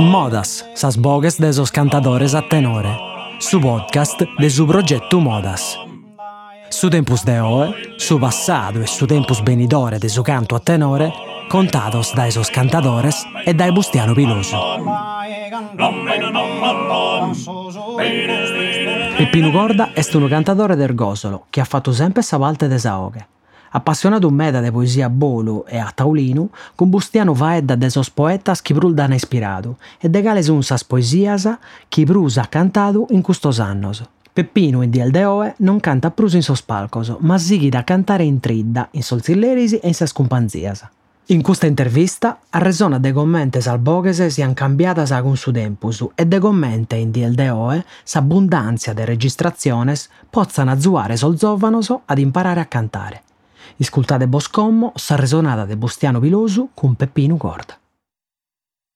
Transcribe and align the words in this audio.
Modas, 0.00 0.64
sas 0.74 0.96
bogues 0.96 1.38
de 1.38 1.50
esos 1.50 1.70
cantadores 1.70 2.34
a 2.34 2.40
tenore. 2.48 2.88
Su 3.38 3.60
podcast 3.60 4.22
de 4.38 4.48
su 4.48 4.66
progetto 4.66 5.20
Modas. 5.20 5.78
Su 6.70 6.88
tempus 6.88 7.22
de 7.22 7.40
oe, 7.40 7.74
su 7.98 8.18
passado 8.18 8.80
e 8.80 8.86
su 8.86 9.06
tempus 9.06 9.42
benidore 9.42 9.98
de 9.98 10.08
su 10.08 10.22
canto 10.22 10.56
a 10.56 10.60
tenore, 10.60 11.12
contados 11.50 12.14
da 12.14 12.26
esos 12.26 12.48
cantadores 12.48 13.26
e 13.44 13.52
dai 13.52 13.70
Bustiano 13.70 14.14
Piloso. 14.14 14.58
Peppino 19.18 19.50
Gorda 19.50 19.92
è 19.92 20.02
un 20.14 20.28
cantatore 20.28 20.76
del 20.76 20.94
Gosolo 20.94 21.44
che 21.50 21.60
ha 21.60 21.66
fatto 21.66 21.92
sempre 21.92 22.22
sa 22.22 22.38
parte 22.38 22.68
de 22.68 22.78
saoghe. 22.78 23.33
Appassionato 23.76 24.30
meda 24.30 24.60
de 24.60 24.70
poesia 24.70 25.06
a 25.06 25.08
Bolu 25.08 25.64
e 25.66 25.78
a 25.78 25.90
Taulinu, 25.92 26.48
con 26.76 26.90
Bustiano 26.90 27.34
vaedda 27.34 27.74
de 27.74 27.90
sos 27.90 28.08
poetas 28.08 28.62
chi 28.62 28.72
prul 28.72 28.94
dan 28.94 29.12
ispirato 29.12 29.78
e 29.98 30.08
de 30.08 30.22
cales 30.22 30.46
un 30.46 30.62
sas 30.62 30.84
poesias 30.84 31.48
chi 31.88 32.04
prus 32.04 32.36
ha 32.36 32.46
cantato 32.46 33.06
in 33.10 33.20
custos 33.20 33.58
annos. 33.58 34.04
Peppino 34.32 34.82
in 34.82 34.90
Diel 34.90 35.10
de 35.10 35.24
Oe 35.24 35.54
non 35.58 35.80
canta 35.80 36.12
prus 36.12 36.34
in 36.34 36.42
sos 36.42 36.62
palcos, 36.62 37.16
ma 37.18 37.36
sighi 37.36 37.68
da 37.68 37.82
cantare 37.82 38.22
in 38.22 38.38
tridda, 38.38 38.86
in 38.92 39.02
solzilleris 39.02 39.72
e 39.72 39.88
in 39.88 39.94
sas 39.94 40.12
companzias. 40.12 40.86
In 41.28 41.42
questa 41.42 41.66
intervista 41.66 42.38
arresona 42.50 42.98
de 42.98 43.12
commentes 43.12 43.66
al 43.66 43.80
boghese 43.80 44.30
sian 44.30 44.54
cambiatas 44.54 45.10
con 45.20 45.36
su 45.36 45.50
tempus 45.50 46.06
e 46.14 46.26
de 46.26 46.38
commente 46.38 46.94
in 46.94 47.10
Diel 47.10 47.34
de 47.34 47.50
Oe 47.50 47.84
s'abbondanza 48.04 48.92
de 48.92 49.04
registrazione 49.04 49.96
pozzano 50.30 50.70
azzuare 50.70 51.16
sol 51.16 51.34
giovanos 51.34 51.92
ad 52.04 52.18
imparare 52.18 52.60
a 52.60 52.66
cantare. 52.66 53.22
Iscultate 53.76 54.26
Boscommo, 54.28 54.92
sa 54.94 55.16
resonata 55.16 55.64
de 55.64 55.76
Bustiano 55.76 56.20
Pilosu 56.20 56.70
con 56.74 56.94
Peppino 56.94 57.36
Gorda. 57.36 57.78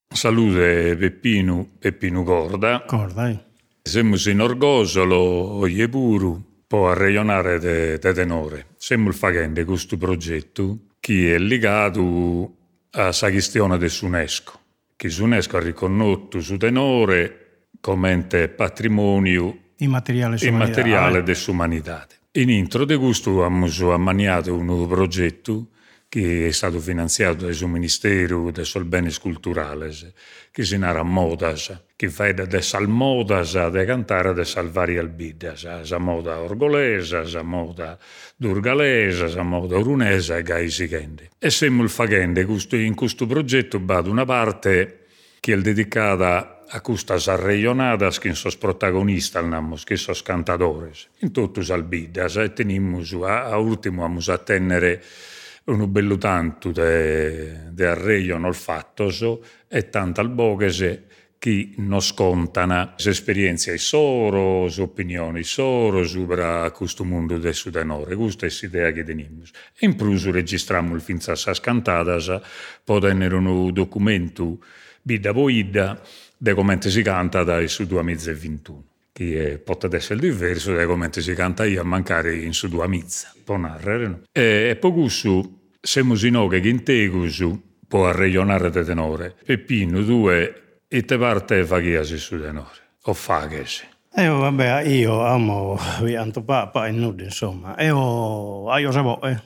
Salute 0.09 0.97
Peppino, 0.97 1.67
Peppino 1.79 2.23
Gorda. 2.23 2.85
Corda, 2.87 3.29
eh. 3.29 3.39
Siamo 3.83 4.17
in 4.27 4.41
Orgosolo, 4.41 5.17
oie 5.17 5.89
puru, 5.89 6.63
può 6.67 6.91
arreionare 6.91 7.59
de, 7.59 7.99
de 7.99 8.13
tenore. 8.13 8.67
Siamo 8.77 9.11
facendo 9.13 9.65
questo 9.65 9.97
progetto 9.97 10.79
che 11.01 11.35
è 11.35 11.39
legato 11.39 12.55
alla 12.91 13.13
questione 13.13 13.79
dell'UNESCO, 13.79 14.61
che 14.95 15.09
l'UNESCO 15.09 15.57
ha 15.57 15.61
riconosciuto 15.61 16.41
su 16.41 16.57
tenore 16.57 17.67
come 17.81 18.23
patrimonio 18.55 19.59
Immateriale 19.81 20.37
immateriale 20.41 21.23
dell'umanità. 21.23 22.07
In 22.33 22.51
intro 22.51 22.85
di 22.85 22.95
questo 22.97 23.43
abbiamo 23.43 23.93
ammaniato 23.93 24.55
un 24.55 24.67
nuovo 24.67 24.87
progetto 24.87 25.69
che 26.11 26.49
è 26.49 26.53
stato 26.53 26.79
finanziato 26.79 27.47
dal 27.47 27.71
Ministero 27.71 28.51
dei 28.51 28.85
Beni 28.85 29.11
Culturali, 29.19 29.91
che 30.51 30.63
si 30.63 30.77
narra 30.77 31.03
Modas, 31.03 31.85
che 31.97 32.11
fa 32.11 32.31
da 32.33 32.45
dessal 32.45 32.87
modas 32.87 33.69
de 33.71 33.85
cantare 33.87 34.35
de 34.35 34.45
salvari 34.45 34.99
albidas, 34.99 35.83
sa 35.83 35.99
moda 35.99 36.39
orgolesa, 36.41 37.25
sa 37.25 37.43
moda 37.43 37.99
durgalesa, 38.37 39.29
sa 39.29 39.43
moda 39.43 39.79
urunesa 39.79 40.37
e 40.37 40.43
gai 40.43 40.69
sigende. 40.69 41.31
E 41.39 41.49
siamo 41.49 41.83
il 41.83 41.89
fagende 41.89 42.47
in 42.73 42.95
questo 42.95 43.27
progetto 43.27 43.81
va 43.83 44.01
una 44.01 44.27
parte 44.27 45.07
che 45.41 45.55
è 45.55 45.59
dedicata 45.59 46.58
a 46.71 46.81
custas 46.81 47.29
arreionadas 47.29 48.19
che 48.19 48.35
sos 48.35 48.57
protagonistas, 48.57 49.45
namos, 49.45 49.85
che 49.85 49.97
sos 49.97 50.23
cantadores. 50.23 51.09
In 51.21 51.33
totus 51.33 51.71
albidas, 51.71 52.37
e 52.37 52.53
tenimus, 52.53 53.15
a, 53.23 53.49
a 53.49 53.57
ultimo, 53.57 54.05
amus 54.05 54.29
a 54.29 54.39
tenere 54.39 55.03
un 55.65 55.91
bello 55.91 56.17
tanto 56.19 56.73
de, 56.73 57.71
de 57.73 57.87
arreio 57.87 58.39
nel 58.39 58.55
fattoso 58.55 59.43
e 59.69 59.89
tanto 59.89 60.21
al 60.21 60.31
boghese 60.31 61.05
chi 61.39 61.75
nos 61.77 62.15
contana 62.15 62.95
esperienze 62.99 63.71
ai 63.71 63.79
soro, 63.79 64.67
opinioni 64.83 65.45
soro 65.45 66.03
sopra 66.05 66.71
questo 66.73 67.05
mondo 67.05 67.39
del 67.39 67.55
sudanore. 67.55 68.17
Questa 68.17 68.47
è 68.47 68.51
l'idea 68.61 68.91
che 68.91 69.05
teniamo. 69.05 69.43
E 69.79 69.87
in 69.87 69.95
più 69.95 70.19
registriamo 70.33 70.99
finza 70.99 71.37
sas 71.37 71.61
cantadas, 71.61 72.41
può 72.83 72.99
tenere 72.99 73.37
un 73.37 73.73
documento 73.73 74.59
bida 75.01 75.33
voida 75.33 76.03
de 76.39 76.55
come 76.55 76.79
si 76.81 77.03
canta 77.03 77.43
dal 77.43 77.69
su 77.69 77.85
2021 77.85 78.85
che 79.19 79.61
potrebbe 79.63 79.97
essere 79.97 80.21
diverso 80.21 80.73
da 80.73 80.87
come 80.87 81.11
si 81.11 81.35
canta 81.35 81.65
io 81.65 81.81
a 81.81 81.85
mancare 81.85 82.37
in 82.37 82.53
su 82.53 82.69
due 82.69 82.87
mizza, 82.87 83.35
può 83.43 83.57
narrare. 83.57 84.07
No? 84.07 84.21
E, 84.31 84.69
e 84.71 84.77
poi 84.77 84.93
questo, 84.93 85.51
siamo 85.81 86.15
in 86.15 86.47
che 86.49 86.59
integus 86.59 87.45
può 87.89 88.07
arreionare 88.07 88.71
de 88.71 88.85
tenore. 88.85 89.35
Peppino, 89.45 90.03
due, 90.03 90.83
e 90.87 91.05
te 91.05 91.19
parte 91.19 91.65
faghiasi 91.65 92.17
su 92.17 92.41
tenore, 92.41 92.79
o 93.03 93.13
faghesi. 93.13 93.87
Io, 94.19 94.39
vabbè, 94.39 94.83
io 94.83 95.27
amo 95.27 95.77
pianto 96.01 96.45
papà 96.45 96.87
e 96.87 96.93
nudo, 96.93 97.25
insomma. 97.25 97.75
Io, 97.81 98.73
io 98.77 98.93
sapevo, 98.93 99.21
eh. 99.23 99.43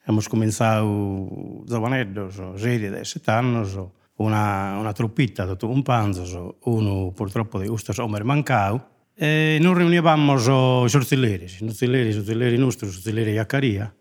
Abbiamo 0.00 0.20
cominciato 0.28 1.62
giovanetto, 1.64 2.28
so, 2.28 2.54
16-17 2.54 3.30
anni, 3.30 3.64
so 3.68 3.92
una, 4.22 4.78
una 4.78 4.92
truppita 4.92 5.44
do 5.44 5.58
un 5.66 5.82
panzoso, 5.82 6.58
uno 6.70 7.10
purtroppo 7.10 7.58
di 7.58 7.68
Ustos 7.68 7.98
Omer 7.98 8.24
Mancau, 8.24 8.92
e 9.12 9.60
non 9.60 9.76
reunivamos 9.76 10.48
os 10.48 10.92
orcileres, 10.96 11.60
os 11.60 11.68
orcileres, 11.68 12.16
os 12.16 12.24
orcileres 12.24 12.58
nostros, 12.58 12.96
os 12.96 13.04
orcileres 13.04 13.36
a 13.36 13.46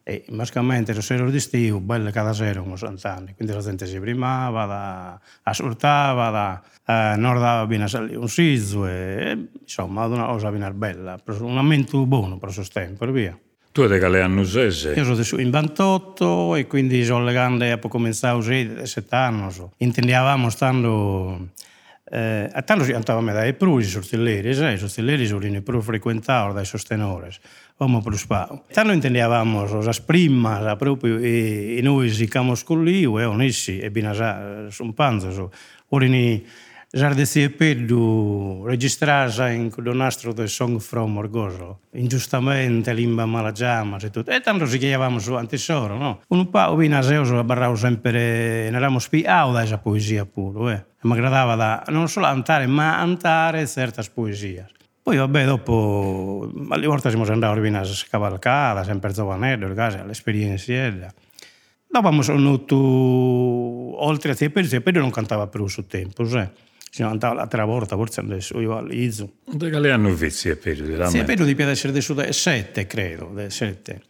e 0.07 0.25
basicamente 0.31 0.95
os 0.95 1.11
eros 1.11 1.35
de 1.35 1.37
estío, 1.37 1.83
belle 1.83 2.15
cada 2.15 2.31
eran 2.39 2.71
os 2.71 2.81
antanes, 2.87 3.35
quindi 3.35 3.51
a 3.51 3.59
xente 3.59 3.85
se 3.91 3.99
primaba, 3.99 4.63
da, 4.65 4.83
a 5.19 5.51
surtaba, 5.51 6.31
da, 6.31 6.47
eh, 6.87 7.13
a 7.13 7.19
norda 7.19 7.67
vina 7.67 7.91
salí 7.91 8.15
un 8.15 8.31
sizo, 8.31 8.87
e, 8.87 9.35
insomma, 9.61 10.07
una 10.07 10.31
cosa 10.31 10.49
vina 10.49 10.71
bella, 10.71 11.19
un 11.43 11.59
aumento 11.59 12.07
buono 12.07 12.39
per 12.39 12.55
os 12.55 12.71
tempos, 12.71 13.11
via. 13.11 13.35
Tu 13.71 13.81
eri 13.83 13.99
galeannusese? 13.99 14.93
Io 14.93 15.23
sono 15.23 15.41
in 15.41 15.49
28 15.49 16.55
e 16.55 16.67
quindi 16.67 17.05
sono 17.05 17.23
legando, 17.23 17.63
ho 17.63 17.87
cominciato 17.87 18.39
a 18.39 18.85
7 18.85 19.15
anni. 19.15 19.47
Intendiamo 19.77 20.49
stando... 20.49 21.49
Eh, 22.13 22.49
a 22.51 22.61
tanto 22.63 22.83
si 22.83 22.91
andava 22.91 23.31
dai 23.31 23.53
prusi 23.53 23.87
sortilleri, 23.87 24.53
sai, 24.53 24.73
i 24.73 24.77
sortilleri 24.77 25.25
sono 25.25 25.45
i 25.45 25.61
più 25.61 25.79
frequentati 25.79 26.53
dai 26.53 26.65
sostenori, 26.65 27.29
come 27.77 28.01
più 28.01 28.11
spau. 28.11 28.63
Tanto 28.73 28.91
intendiamo 28.91 29.65
la 29.81 29.93
prima, 30.05 30.75
proprio, 30.75 31.17
e, 31.19 31.77
e 31.77 31.81
noi 31.81 32.09
siamo 32.09 32.53
con 32.65 32.83
lì, 32.83 33.03
e 33.03 33.05
onissi, 33.05 33.79
e 33.79 33.89
binasa, 33.89 34.69
sono 34.69 34.91
panzo, 34.91 35.49
ora 35.87 36.05
Zardesi 36.93 37.49
Pedro 37.51 38.65
registrasa 38.65 39.49
in 39.49 39.71
quello 39.71 39.93
nastro 39.93 40.33
del 40.33 40.49
Song 40.49 40.77
from 40.77 41.15
Orgoso. 41.15 41.83
Ingiustamente 41.93 42.91
limba 42.91 43.25
malagiama 43.25 43.95
e 43.95 44.09
tutto. 44.09 44.29
E 44.29 44.41
tanto 44.41 44.65
si 44.65 44.77
chiamavamo 44.77 45.17
su 45.17 45.33
antesoro, 45.35 45.95
no? 45.95 46.19
Un 46.27 46.49
po' 46.49 46.75
vino 46.75 46.97
a 46.97 47.01
Zeus 47.01 47.31
barravo 47.43 47.75
sempre, 47.75 48.69
ne 48.69 48.75
eravamo 48.75 48.99
spiato 48.99 49.53
da 49.53 49.59
questa 49.59 49.77
poesia 49.77 50.25
pure, 50.25 50.73
eh. 50.73 50.85
Mi 51.03 51.13
agradava 51.13 51.55
da, 51.55 51.81
non 51.87 52.09
solo 52.09 52.25
antare, 52.25 52.67
ma 52.67 52.99
antare 52.99 53.65
certe 53.67 54.03
poesie. 54.13 54.67
Poi 55.01 55.15
vabbè, 55.15 55.45
dopo, 55.45 56.51
alle 56.71 56.87
volte 56.87 57.07
siamo 57.07 57.23
andati 57.25 57.73
a 57.73 57.83
scavalcare, 57.85 58.83
sempre 58.83 59.13
giovanello, 59.13 59.73
l'esperienza. 60.05 61.09
Dopo 61.87 62.07
abbiamo 62.07 62.21
venuto, 62.21 62.75
oltre 62.75 64.33
a 64.33 64.35
te, 64.35 64.49
Pedro 64.49 64.99
non 64.99 65.09
cantava 65.09 65.47
più 65.47 65.65
sul 65.67 65.87
tempo, 65.87 66.25
sai? 66.25 66.49
Si 66.93 67.03
andava 67.03 67.33
l'altra 67.33 67.63
volta, 67.63 67.95
forse 67.95 68.19
adesso 68.19 68.59
io 68.59 68.75
all'Izu. 68.75 69.37
Da 69.45 69.69
che 69.69 69.89
anno 69.89 70.13
vizi 70.13 70.49
a 70.49 70.57
periodo? 70.57 71.07
Sì, 71.07 71.19
a 71.19 71.23
periodo 71.23 71.49
di 71.49 71.61
essere 71.63 71.89
adesso 71.93 72.31
sette, 72.33 72.85
credo, 72.85 73.33
sette. 73.47 74.01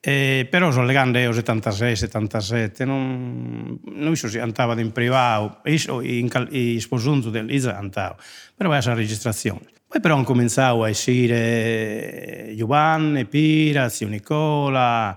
Eh, 0.00 0.48
però 0.50 0.72
sono 0.72 0.84
legando 0.84 1.16
io 1.18 1.32
76, 1.32 1.94
77, 1.94 2.84
non, 2.84 3.78
non 3.84 4.16
so 4.16 4.28
se 4.28 4.40
andava 4.40 4.78
in 4.80 4.90
privato, 4.90 5.60
io 5.68 6.00
in, 6.00 6.28
in 6.50 6.80
sposunto 6.80 7.30
dell'Izu 7.30 7.68
andavo, 7.68 8.16
però 8.56 8.68
vai 8.68 8.80
a 8.84 8.94
registrazione. 8.94 9.70
Poi 9.86 10.00
però 10.00 10.18
ho 10.18 10.24
cominciato 10.24 10.82
a 10.82 10.88
essere 10.88 12.52
Giovanni, 12.56 13.26
Pira, 13.26 13.88
Zio 13.88 14.08
Nicola, 14.08 15.16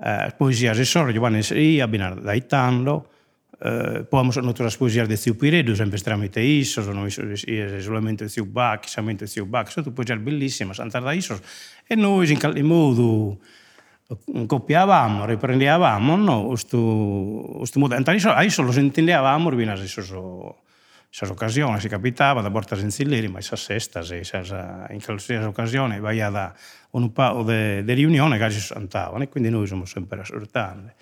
eh, 0.00 0.34
poesia 0.36 0.72
Resoro, 0.72 1.12
Giovanni 1.12 1.44
Seria, 1.44 1.86
Binardo 1.86 2.22
Daitando, 2.22 3.08
Eh, 3.56 4.04
uh, 4.04 4.04
podamos 4.04 4.36
noutras 4.36 4.76
poesías 4.76 5.08
de 5.08 5.16
Ziu 5.16 5.32
Piredo, 5.40 5.72
sempre 5.72 5.96
tramite 6.04 6.44
isos, 6.44 6.92
non 6.92 7.08
isos, 7.08 7.48
e 7.48 7.80
solamente 7.80 8.28
Ziu 8.28 8.44
Bach, 8.44 8.84
solamente 8.84 9.24
Ziu 9.24 9.48
Bach, 9.48 9.72
só 9.72 9.80
poesías 9.80 10.20
bellísimas, 10.20 10.76
antes 10.76 11.00
da 11.00 11.16
isos. 11.16 11.40
E 11.88 11.96
noi, 11.96 12.28
en 12.28 12.36
calde 12.36 12.60
modo, 12.60 13.40
copiavamo, 14.46 15.24
riprendiavamo, 15.24 16.20
no, 16.20 16.52
sto, 16.60 17.64
sto 17.64 17.80
modo. 17.80 17.96
Antes 17.96 18.20
iso, 18.20 18.28
a 18.28 18.44
iso 18.44 18.60
lo 18.60 18.76
entendevamo, 18.76 19.48
bien 19.56 19.72
as 19.72 19.80
isos, 19.80 20.12
esas 21.08 21.32
ocasións, 21.32 21.80
se 21.80 21.88
capitaba, 21.88 22.44
da 22.44 22.52
portas 22.52 22.84
en 22.84 22.92
Zilleri, 22.92 23.32
mas 23.32 23.48
as 23.56 23.64
sextas, 23.64 24.12
e 24.12 24.20
esas, 24.20 24.52
en 24.92 25.00
calcias 25.00 25.48
ocasións, 25.48 25.96
vai 25.96 26.20
a 26.20 26.28
da 26.28 26.52
un 26.92 27.08
pao 27.16 27.40
de, 27.40 27.80
de 27.88 27.92
riunione, 27.96 28.36
casi 28.36 28.60
santavano, 28.60 29.24
e 29.24 29.32
quindi 29.32 29.48
nós 29.48 29.64
somos 29.64 29.88
sempre 29.88 30.20
a 30.20 30.28
sortar. 30.28 30.92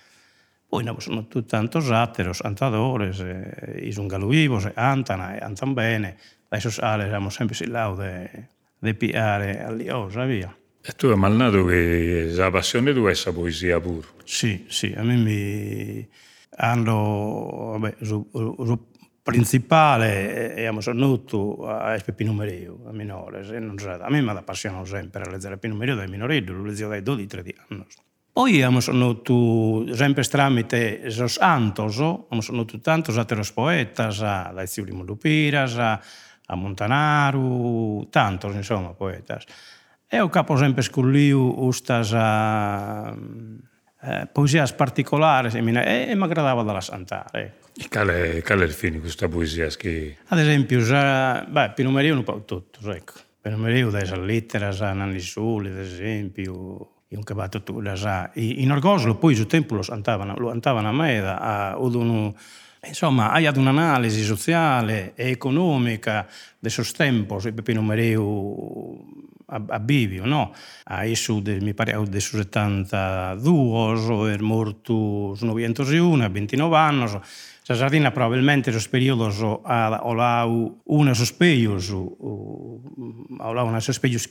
Poi 0.75 0.85
sono 0.99 1.29
tutti 1.29 1.51
tantos 1.51 1.89
atteros, 1.93 2.41
antadores, 2.41 3.21
eh, 3.21 3.79
is 3.87 3.97
un 3.97 4.09
galuivos, 4.09 4.69
antana, 4.75 5.39
antan 5.41 5.73
bene, 5.73 6.17
adesso 6.49 6.69
sale, 6.69 7.07
siamo 7.07 7.31
sempre 7.31 7.55
si 7.55 7.69
laude 7.69 8.49
di 8.81 8.93
piare 8.95 9.63
all'iosa, 9.65 10.25
via. 10.25 10.53
E 10.83 10.93
tu 10.97 11.07
hai 11.07 11.17
malnato 11.17 11.65
che 11.65 12.33
la 12.35 12.51
passione 12.51 12.93
tua 12.93 13.13
è 13.13 13.15
la 13.25 13.33
poesia 13.33 13.79
pure? 13.79 14.09
Sì, 14.25 14.65
sì, 14.67 14.93
a 14.97 15.05
me 15.05 15.15
mi 15.15 16.09
hanno, 16.57 17.79
vabbè, 17.79 17.95
su, 18.01 18.29
su 18.33 18.87
principale 19.23 20.51
abbiamo 20.55 20.81
sostenuto 20.81 21.69
a 21.69 21.97
Peppino 22.05 22.33
Mereu, 22.33 22.83
a 22.89 22.91
minore, 22.91 23.47
a 23.47 24.11
me 24.11 24.21
mi 24.21 24.29
appassionato 24.29 24.87
sempre 24.87 25.23
a 25.23 25.31
leggere 25.31 25.55
Peppino 25.55 25.77
Mereu 25.77 25.95
dai 25.95 26.09
minoretti, 26.09 26.51
lo 26.51 26.65
leggevo 26.65 26.91
dai 26.91 27.03
12-13 27.03 27.55
anni. 27.69 27.87
Poi 28.35 28.55
abbiamo 28.55 28.81
sonuto 28.81 29.95
sempre 29.95 30.25
tramite 30.25 31.05
esos 31.05 31.39
antos, 31.39 32.01
abbiamo 32.01 32.41
sonuto 32.41 32.81
tantos 32.81 33.17
altri 33.17 33.41
poetas, 33.55 34.19
da 34.19 34.67
Ziulimo 34.67 35.05
Lupiras, 35.05 35.79
a, 35.79 36.01
a 36.47 36.57
Montanaru, 36.57 38.09
tantos, 38.11 38.57
insomma, 38.57 38.93
poetas. 38.93 39.45
E 40.09 40.21
o 40.21 40.29
capo 40.31 40.57
sempre 40.57 40.81
escolliu 40.81 41.39
ustas 41.63 42.13
a, 42.13 43.11
a, 43.11 43.17
eh, 44.03 44.27
poesías 44.27 44.73
particulares, 44.73 45.55
e, 45.55 45.63
mina, 45.63 45.85
e, 45.85 46.11
e 46.11 46.15
me 46.17 46.25
agradaba 46.25 46.65
da 46.65 46.81
santare. 46.81 47.55
Eh. 47.79 47.85
E 47.85 47.89
cale, 47.89 48.43
cale 48.43 48.65
il 48.65 48.73
fine 48.73 48.99
questa 48.99 49.29
poesia? 49.29 49.69
Che... 49.69 50.17
Ad 50.27 50.41
esempio, 50.41 50.79
usare, 50.79 51.47
beh, 51.47 51.71
Pino 51.71 51.93
Merio 51.93 52.15
non 52.15 52.25
può 52.25 52.45
tutto, 52.45 52.91
ecco. 52.91 53.13
Pino 53.41 53.59
Merio 53.59 53.91
da 53.91 54.01
esas 54.01 54.19
lettere, 54.19 54.67
a 54.67 54.93
Nanni 54.93 55.21
Soli, 55.21 55.71
ad 55.71 55.79
esempio, 55.79 56.94
un 57.15 57.23
cabato 57.23 57.63
tu 57.63 57.81
da 57.81 57.97
sa. 57.97 58.31
In 58.35 58.71
Orgoslo 58.73 59.17
poi 59.17 59.35
su 59.35 59.47
tempo 59.47 59.81
antavano, 59.89 60.35
lo 60.37 60.51
antavano 60.51 60.89
a 60.89 60.93
me, 60.93 61.19
a, 61.19 61.77
uno, 61.79 62.35
insomma, 62.87 63.33
ad 63.33 63.57
un'analisi 63.57 64.23
sociale 64.23 65.13
e 65.15 65.31
economica 65.31 66.27
de 66.59 66.71
sos 66.71 66.93
tempos, 66.93 67.49
Pino 67.63 67.83
Mario 67.83 69.23
a, 69.47 69.63
a 69.69 69.79
Bivio, 69.79 70.25
no? 70.25 70.53
A 70.85 71.05
iso, 71.07 71.41
de, 71.41 71.61
mi 71.61 71.75
pare, 71.75 71.97
de 72.09 72.21
72, 72.21 74.09
o 74.11 74.29
er 74.29 74.43
morto 74.43 75.37
901, 75.41 76.29
29 76.29 76.77
anos, 76.77 77.19
Xa 77.65 77.81
sardina 77.81 78.13
probablemente 78.13 78.69
nos 78.69 78.93
períodos 78.93 79.41
o, 79.41 79.65
a, 79.65 80.05
o 80.05 80.13
lau 80.13 80.85
unos 80.85 81.17
os 81.25 81.33
pellos, 81.33 81.89
o, 81.89 82.13
o, 82.21 83.41
ao 83.41 83.57
lau 83.57 83.73
unos 83.73 83.89
os 83.89 83.97
pellos 83.97 84.29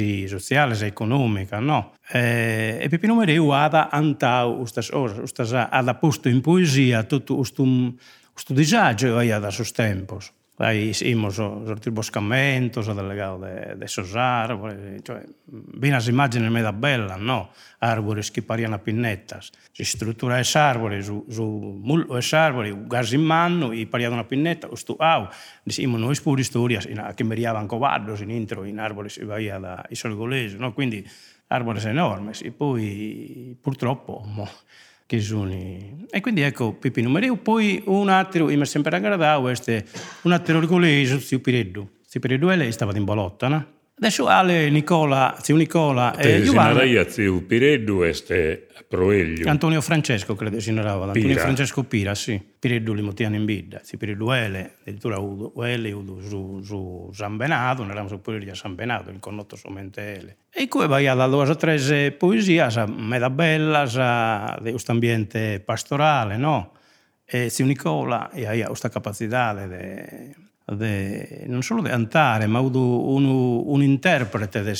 e 0.00 0.24
sociales 0.32 0.80
e 0.80 0.88
económicas, 0.88 1.60
no? 1.60 1.92
Eh, 2.08 2.80
e, 2.80 2.86
e 2.86 2.88
Pepino 2.88 3.20
Mereu 3.20 3.52
ada 3.52 3.92
antau 3.92 4.64
ustas, 4.64 4.88
ustas 4.88 5.52
ada 5.52 6.00
posto 6.00 6.32
in 6.32 6.40
poesia 6.40 7.04
tutto 7.04 7.36
ustum, 7.36 7.92
usto 8.32 8.56
disagio 8.56 9.20
e 9.20 9.28
das 9.28 9.60
os 9.60 9.76
tempos. 9.76 10.32
Imos 10.56 11.40
os 11.40 11.66
boscamentos, 11.90 12.86
o 12.86 12.94
delegado 12.94 13.42
de, 13.42 13.74
de 13.74 13.86
árboles, 14.14 15.02
cioè, 15.02 15.26
vin 15.50 15.98
as 15.98 16.06
imágenes 16.06 16.46
me 16.46 16.62
da 16.62 16.70
bella, 16.70 17.18
no? 17.18 17.50
Árboles 17.82 18.30
que 18.30 18.38
parían 18.38 18.70
a 18.70 18.78
pinnetas. 18.78 19.50
Si 19.74 19.82
struttura 19.82 20.38
es 20.38 20.54
árboles, 20.54 21.10
su, 21.10 21.26
su 21.26 21.42
mullo 21.82 22.14
es 22.14 22.30
árboles, 22.30 22.70
gas 22.86 23.10
in 23.10 23.26
mano 23.26 23.74
e 23.74 23.90
pariado 23.90 24.14
una 24.14 24.30
pinnetta, 24.30 24.70
o 24.70 24.78
stu 24.78 24.94
au. 25.02 25.26
Dicimo 25.66 25.98
noi 25.98 26.14
pure 26.22 26.46
historias 26.46 26.86
in, 26.86 27.02
che 27.18 27.26
meriavan 27.26 27.66
covardos 27.66 28.22
in 28.22 28.30
intro 28.30 28.62
in 28.62 28.78
árboles 28.78 29.18
e 29.18 29.26
vaia 29.26 29.58
da 29.58 29.82
isolgolese, 29.90 30.54
no? 30.54 30.70
Quindi 30.70 31.02
árboles 31.50 31.82
enormes. 31.90 32.46
E 32.46 32.54
poi 32.54 33.58
purtroppo 33.58 34.22
mo, 34.22 34.46
che 35.06 35.20
sono... 35.20 35.52
E 35.52 36.20
quindi 36.20 36.42
ecco 36.42 36.72
Pippi 36.72 37.02
numero 37.02 37.36
poi 37.36 37.82
un 37.86 38.08
altro, 38.08 38.46
mi 38.46 38.58
è 38.58 38.64
sempre 38.64 38.96
aggradato, 38.96 39.52
un 40.22 40.32
altro 40.32 40.66
collegio, 40.66 41.18
Zio 41.18 41.40
Pireddu. 41.40 41.88
Zio 42.06 42.20
Pireddu 42.20 42.48
lei 42.48 42.72
stava 42.72 42.96
in 42.96 43.04
Bologna, 43.04 43.48
no? 43.48 43.66
Adesso 43.96 44.26
Ale 44.26 44.70
Nicola, 44.70 45.36
zio 45.40 45.54
Nicola 45.54 46.16
e 46.16 46.42
Giovanni. 46.42 46.72
Sinaraia 46.72 47.08
zio 47.08 47.40
Pireddu 47.42 48.02
este 48.02 48.66
Proelio. 48.88 49.48
Antonio 49.48 49.80
Francesco 49.80 50.34
credo 50.34 50.58
si 50.58 50.72
narrava, 50.72 51.04
Antonio 51.04 51.38
Francesco 51.38 51.84
Pira, 51.84 52.12
sì. 52.14 52.38
Pireddu 52.58 52.92
li 52.92 53.02
motiano 53.02 53.36
in 53.36 53.44
bidda, 53.44 53.80
si 53.84 53.96
Pireddu 53.96 54.32
ele, 54.32 54.78
addirittura 54.80 55.18
Udo, 55.18 55.54
ele 55.64 55.92
Udo 55.92 56.20
su, 56.20 56.60
su 56.64 57.08
San 57.12 57.36
Benato, 57.36 57.82
ne 57.82 57.90
eravamo 57.90 58.08
su 58.08 58.20
Pireddu 58.20 58.50
a 58.50 58.54
San 58.54 58.74
Benato, 58.74 59.10
il 59.10 59.20
connotto 59.20 59.54
solamente 59.54 60.16
ele. 60.16 60.36
E 60.50 60.66
come 60.66 60.88
vai 60.88 61.06
a 61.06 61.14
da 61.14 61.28
due 61.28 61.54
tre 61.54 62.10
poesie, 62.10 62.68
sa 62.70 62.86
meda 62.86 63.30
bella, 63.30 63.86
sa 63.86 64.58
di 64.60 64.70
questo 64.70 64.90
ambiente 64.90 65.62
pastorale, 65.64 66.36
no? 66.36 66.72
E 67.24 67.48
zio 67.48 67.64
Nicola 67.64 68.30
e 68.32 68.44
ha 68.44 68.66
questa 68.66 68.88
capacità 68.88 69.54
di 69.54 70.34
de, 70.64 71.44
non 71.46 71.62
solo 71.62 71.82
di 71.82 71.88
cantare, 71.88 72.46
ma 72.46 72.60
un, 72.60 73.24
un 73.24 73.82
interprete 73.82 74.62
di 74.62 74.74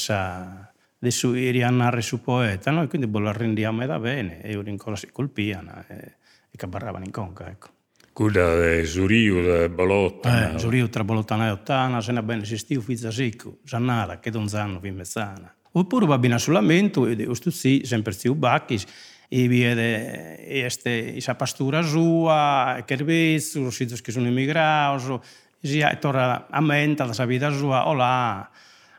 de 0.99 1.11
su 1.11 1.35
Iriannare 1.35 2.01
su 2.01 2.23
poeta, 2.23 2.71
no? 2.71 2.83
e 2.83 2.87
quindi 2.87 3.09
la 3.21 3.33
rendiamo 3.33 3.85
da 3.85 3.99
bene, 3.99 4.41
e 4.41 4.53
io 4.53 4.63
ancora 4.67 4.97
si 4.97 5.11
colpiano 5.13 5.85
e, 5.87 6.15
e 6.51 6.57
cabarravano 6.57 7.05
in 7.05 7.11
conca, 7.11 7.49
ecco. 7.49 7.69
Quella 8.15 8.79
di 8.79 8.87
Zuriu, 8.87 9.43
di 9.43 9.69
Bolotta. 9.69 10.55
Eh? 10.55 10.59
Zuriu 10.59 10.89
tra 10.89 11.05
Bolottana 11.05 11.49
e 11.49 11.51
Ottana, 11.51 12.01
se 12.01 12.13
ne 12.13 12.23
bene 12.23 12.45
si 12.45 12.57
stiu 12.57 12.81
fizza 12.81 13.11
sicco, 13.11 13.59
Zannara, 13.65 14.21
che 14.21 14.31
non 14.31 14.49
sanno 14.49 14.79
fin 14.81 14.95
mezzana. 14.95 15.53
Oppure 15.73 16.07
va 16.07 16.17
bene 16.17 16.39
sull'amento, 16.39 17.07
e 17.07 17.17
questo 17.25 17.51
sì, 17.51 17.83
sempre 17.85 18.13
stiu 18.13 18.35
bacchis, 18.35 18.87
e 19.29 19.49
vede 19.49 20.47
este, 20.47 21.13
questa 21.13 21.35
pastura 21.35 21.83
sua, 21.83 22.83
che 22.87 22.97
vezzo, 22.97 23.69
si 23.71 23.85
che 23.85 24.13
sono 24.13 24.29
immigrati, 24.29 25.19
sia 25.67 25.95
torna 25.97 26.47
a 26.49 26.61
mente 26.61 27.05
la 27.05 27.13
sua 27.13 27.25
vita 27.25 27.51
sua, 27.51 27.89
o 27.89 27.95
là, 27.95 28.49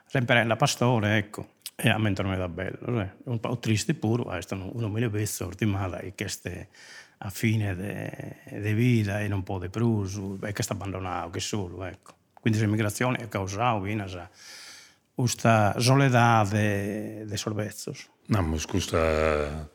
sempre 0.06 0.44
la 0.44 0.56
pastore, 0.56 1.18
ecco. 1.18 1.54
E 1.76 1.90
a 1.90 1.98
mente 1.98 2.24
non 2.24 2.34
è 2.34 2.38
da 2.38 2.48
bello, 2.48 2.80
cioè. 2.86 3.12
un 3.26 3.40
po' 3.40 3.58
triste 3.60 3.94
pure, 3.94 4.24
uno 4.50 4.72
non 4.74 4.92
mi 4.92 5.08
visto 5.10 5.46
ultimata 5.46 6.00
e 6.00 6.16
che 6.16 6.30
ste 6.30 6.70
a 7.18 7.30
fine 7.30 7.76
di 7.76 8.74
vita 8.74 9.20
e 9.20 9.28
non 9.28 9.44
può 9.44 9.60
di 9.60 9.70
più, 9.70 10.06
e 10.42 10.54
che 10.54 10.64
sta 10.64 10.74
abbandonato, 10.74 11.30
che 11.32 11.40
solo, 11.40 11.84
ecco. 11.84 12.14
Quindi 12.34 12.60
l'immigrazione 12.60 13.24
ha 13.24 13.28
causato 13.28 13.84
questa 15.14 15.80
soledad 15.80 16.50
de, 16.50 17.26
de 17.26 17.38
sorbezzos. 17.38 18.10
No, 18.28 18.58
questa 18.68 18.98
sal 18.98 19.75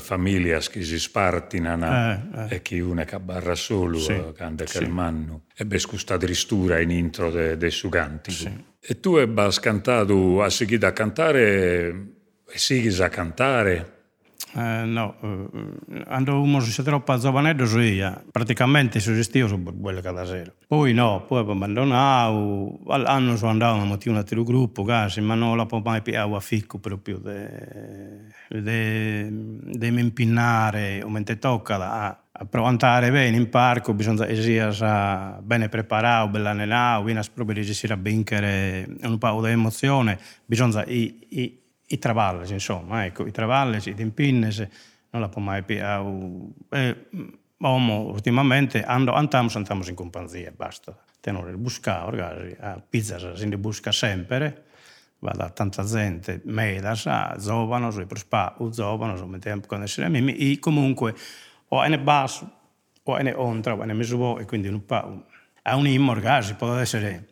familias 0.00 0.68
che 0.68 0.82
si 0.82 0.98
spartinano 0.98 1.86
eh, 1.86 2.20
eh. 2.50 2.54
e 2.54 2.62
chi 2.62 2.80
una 2.80 3.04
che 3.04 3.18
barra 3.20 3.54
solo 3.54 3.98
sì, 3.98 4.32
canta 4.34 4.66
sì. 4.66 4.86
manno 4.86 5.44
e 5.54 5.66
beh 5.66 5.82
questa 5.86 6.16
tristura 6.16 6.80
in 6.80 6.90
intro 6.90 7.30
de, 7.30 7.56
de 7.56 7.70
su 7.70 7.88
cantico 7.90 8.36
sì. 8.36 8.64
e 8.80 9.00
tu 9.00 9.16
hai 9.16 9.28
cantato 9.60 10.42
a 10.42 10.48
seguire 10.48 10.86
a 10.86 10.92
cantare 10.92 12.12
e 12.46 12.58
sighi 12.58 13.02
a 13.02 13.08
cantare 13.08 13.93
eh, 14.56 14.84
no, 14.84 15.16
eh, 15.20 16.04
quando 16.04 16.40
uno 16.40 16.60
si 16.60 16.82
troppo 16.82 17.16
giovanetto 17.18 17.66
so 17.66 17.80
io, 17.80 18.24
praticamente 18.30 19.00
suggestivo 19.00 19.48
su 19.48 19.60
quello 19.80 20.00
che 20.00 20.12
da 20.12 20.24
sera. 20.24 20.52
Poi 20.66 20.92
no, 20.92 21.24
poi 21.26 21.40
abbandonato, 21.40 22.78
all'anno 22.86 23.36
sono 23.36 23.50
andato 23.50 23.80
a 23.80 23.84
motivo 23.84 24.12
un 24.14 24.20
altro 24.20 24.44
gruppo, 24.44 24.84
casi, 24.84 25.20
ma 25.20 25.34
non 25.34 25.56
la 25.56 25.66
può 25.66 25.80
mai 25.84 26.02
più 26.02 26.16
a 26.16 26.40
ficco 26.40 26.78
proprio 26.78 27.18
di 28.48 29.88
impinnare, 29.98 31.02
o 31.02 31.08
mentre 31.08 31.38
tocca 31.38 31.90
a, 31.90 32.18
a 32.30 32.44
provare 32.44 33.10
bene 33.10 33.36
in 33.36 33.48
parco, 33.48 33.92
bisogna 33.92 34.28
essere 34.28 35.40
bene 35.42 35.68
preparato, 35.68 36.28
ben 36.28 36.46
allenato, 36.46 37.02
bisogna 37.02 37.52
riuscire 37.52 37.94
a 37.94 37.98
vincere 38.00 38.86
un 39.02 39.18
po' 39.18 39.40
di 39.42 39.50
emozione, 39.50 40.18
bisogna 40.44 40.84
i, 40.86 41.26
i, 41.30 41.58
i 41.86 41.98
travalles, 41.98 42.50
insomma, 42.50 43.04
ecco, 43.04 43.26
i 43.26 43.30
travalles, 43.30 43.86
i 43.86 43.94
timpinnes, 43.94 44.68
non 45.10 45.22
la 45.22 45.28
può 45.28 45.40
mai 45.40 45.62
più... 45.62 45.76
Eh, 46.70 47.06
Omo, 47.64 48.10
ultimamente, 48.10 48.82
ando, 48.82 49.12
andiamo, 49.12 49.48
andiamo 49.54 49.84
in 49.86 49.94
compagnia, 49.94 50.52
basta. 50.54 50.94
Tenore 51.20 51.50
il 51.50 51.56
buscare, 51.56 52.16
ragazzi, 52.16 52.56
a 52.60 52.82
pizza 52.86 53.34
si 53.34 53.46
ne 53.46 53.56
busca 53.56 53.90
sempre, 53.90 54.64
va 55.20 55.30
da 55.30 55.48
tanta 55.48 55.82
gente, 55.82 56.42
medas, 56.44 57.08
giovano, 57.38 57.90
so, 57.90 58.04
per 58.04 58.18
spa, 58.18 58.56
o 58.58 58.68
giovano, 58.68 59.16
so, 59.16 59.26
tempo 59.38 59.66
con 59.66 59.82
essere 59.82 60.06
amici, 60.06 60.52
e 60.52 60.58
comunque, 60.58 61.14
o 61.68 61.82
è 61.82 61.98
basso, 61.98 62.50
o 63.02 63.16
è 63.16 63.34
ontra, 63.34 63.74
o 63.74 63.82
è 63.82 63.92
mesuo, 63.94 64.38
e 64.38 64.44
quindi 64.44 64.68
un 64.68 64.84
po', 64.84 65.24
è 65.62 65.72
un 65.72 65.86
immo, 65.86 66.12
ragazzi, 66.12 66.52
può 66.54 66.74
essere 66.74 67.28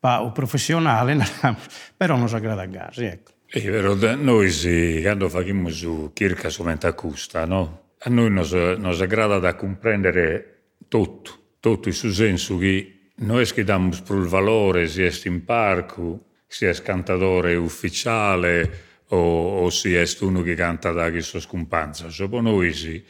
un 0.00 0.32
professionale, 0.32 1.16
però 1.96 2.16
non 2.16 2.28
si 2.28 2.34
aggrada 2.34 2.62
a 2.62 2.66
gasi, 2.66 3.04
ecco. 3.04 3.32
È 3.52 3.60
vero, 3.62 3.96
noi 4.14 4.48
sì, 4.48 5.00
quando 5.02 5.28
facciamo 5.28 5.70
su 5.70 6.12
Kirka 6.14 6.48
solamente 6.50 6.86
accusta, 6.86 7.44
no? 7.46 7.94
A 7.98 8.08
noi 8.08 8.30
nos, 8.30 8.52
nos 8.52 9.00
agrada 9.00 9.40
da 9.40 9.56
comprendere 9.56 10.76
tutto, 10.86 11.56
tutto 11.58 11.88
in 11.88 11.94
senso 12.12 12.58
che 12.58 13.10
noi 13.16 13.44
che 13.46 13.64
per 13.64 14.16
il 14.18 14.28
valore, 14.28 14.86
sia 14.86 15.10
in 15.24 15.42
parco, 15.44 16.26
sia 16.46 16.72
cantatore 16.74 17.56
ufficiale 17.56 19.04
o, 19.08 19.64
o 19.64 19.70
sia 19.70 20.04
uno 20.20 20.42
che 20.42 20.54
canta 20.54 20.92
da 20.92 21.10
sua 21.20 21.40
scompanza. 21.40 22.08
Sopra 22.08 22.40
noi 22.40 22.72
sì, 22.72 23.04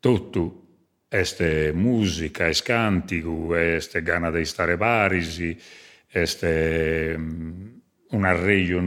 tutto 0.00 0.62
este 1.10 1.72
musica, 1.74 2.48
es 2.48 2.62
cantico, 2.62 3.54
este 3.54 4.02
gana 4.02 4.30
di 4.30 4.46
stare 4.46 4.78
parisi, 4.78 5.54
este 6.08 7.14
un 7.18 8.24
arreglio 8.24 8.80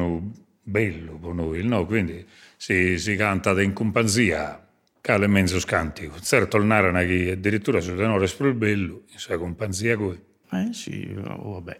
bello 0.68 1.18
per 1.18 1.34
noi, 1.34 1.64
no? 1.64 1.86
Quindi 1.86 2.26
si, 2.58 3.00
si 3.00 3.16
canta 3.16 3.60
in 3.62 3.72
compagnia, 3.72 4.68
cale 5.00 5.28
mezzo 5.28 5.60
scantico. 5.60 6.20
Certo, 6.20 6.58
tornare 6.58 6.92
qui 7.06 7.30
addirittura 7.30 7.80
su 7.80 7.96
tenore 7.96 8.28
per 8.28 8.54
bello, 8.54 9.04
in 9.12 9.18
sua 9.18 9.38
compagnia 9.38 9.96
qui. 9.96 10.22
Eh 10.52 10.74
sì, 10.74 11.16
oh, 11.26 11.54
vabbè. 11.54 11.78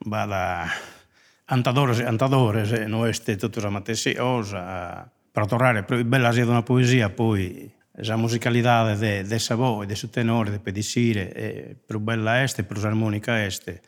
Vada 0.00 0.66
antadores 1.46 2.00
e 2.00 2.04
antadores, 2.04 2.72
e 2.72 2.86
non 2.86 3.06
è 3.06 3.36
tutta 3.36 3.60
la 3.60 3.70
matessi 3.70 4.14
osa. 4.18 5.10
Per 5.30 5.46
tornare, 5.46 5.82
bella 6.04 6.30
sia 6.30 6.46
una 6.46 6.62
poesia, 6.62 7.08
poi 7.10 7.72
la 7.98 8.16
musicalità 8.16 8.94
de, 8.94 9.24
de 9.24 9.38
sa 9.38 9.54
voce, 9.54 9.86
de 9.86 9.94
suo 9.94 10.08
tenore, 10.08 10.50
de 10.50 10.58
pedicire, 10.58 11.32
è 11.32 11.74
più 11.74 11.98
bella 12.00 12.42
este, 12.42 12.64
più 12.64 12.80
armonica 12.84 13.42
este, 13.44 13.80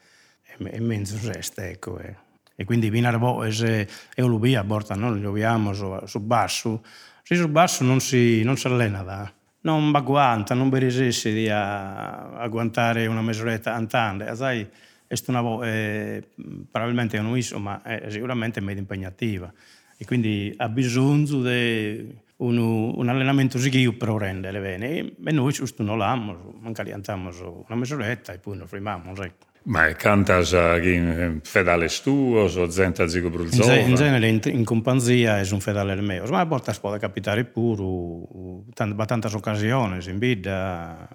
e, 0.42 0.56
e 0.58 0.80
mezzo 0.80 1.30
este, 1.30 1.70
ecco. 1.70 1.98
Eh. 1.98 2.24
E 2.56 2.64
quindi 2.64 2.90
vinar 2.90 3.18
voce 3.18 3.88
è 4.14 4.22
un 4.22 4.30
lubia, 4.30 4.60
a 4.60 4.64
borta, 4.64 4.94
non 4.94 5.20
lo 5.20 5.28
abbiamo 5.28 5.72
su, 5.74 5.96
su 6.06 6.20
basso, 6.20 6.82
se 7.22 7.36
sul 7.36 7.48
basso 7.48 7.84
non 7.84 8.00
si, 8.00 8.42
non 8.42 8.56
si 8.56 8.66
allena 8.66 9.02
da 9.02 9.30
non 9.66 9.92
agguanta, 9.94 10.54
non 10.54 10.68
beresesse 10.68 11.32
di 11.32 11.50
agguantare 11.50 13.06
una 13.06 13.20
mezz'oretta 13.20 13.74
antande. 13.74 14.34
Sai, 14.36 14.66
è 15.06 15.14
una 15.26 15.40
voce, 15.40 15.68
eh, 15.68 16.28
probabilmente 16.70 17.20
non 17.20 17.40
so, 17.42 17.58
ma 17.58 17.82
è 17.82 18.08
sicuramente 18.08 18.60
meglio 18.60 18.78
impegnativa. 18.78 19.52
E 19.98 20.04
quindi 20.04 20.54
ha 20.56 20.68
bisogno 20.68 21.42
di 21.42 22.16
un, 22.36 22.58
un 22.58 23.08
allenamento 23.08 23.58
seguito 23.58 23.92
per 23.94 24.08
rendere 24.10 24.60
bene. 24.60 25.14
E 25.24 25.32
noi 25.32 25.52
giusto 25.52 25.82
non 25.82 25.98
l'abbiamo, 25.98 26.54
magari 26.60 26.92
andiamo 26.92 27.30
una 27.66 27.76
mezz'oretta 27.76 28.32
e 28.32 28.38
poi 28.38 28.56
non 28.56 28.68
fermiamo. 28.68 29.12
Ecco. 29.20 29.46
Ma 29.66 29.92
cantas 29.94 30.52
in 30.52 31.40
fedale 31.42 31.88
tuo 31.88 32.42
o 32.42 32.70
zenta 32.70 33.08
zigo 33.08 33.30
brulzova? 33.30 33.74
In 33.74 33.96
genere 33.96 34.28
in, 34.28 34.40
in 34.44 34.64
compagnia 34.64 35.40
è 35.40 35.48
un 35.50 35.58
fedale 35.58 36.00
mio, 36.00 36.24
ma 36.26 36.40
a 36.40 36.44
volte 36.44 36.72
può 36.80 36.96
capitare 36.98 37.44
pure, 37.44 37.82
in 37.82 39.04
tante 39.04 39.26
occasioni, 39.26 39.98
in 40.08 40.18
vita, 40.18 41.08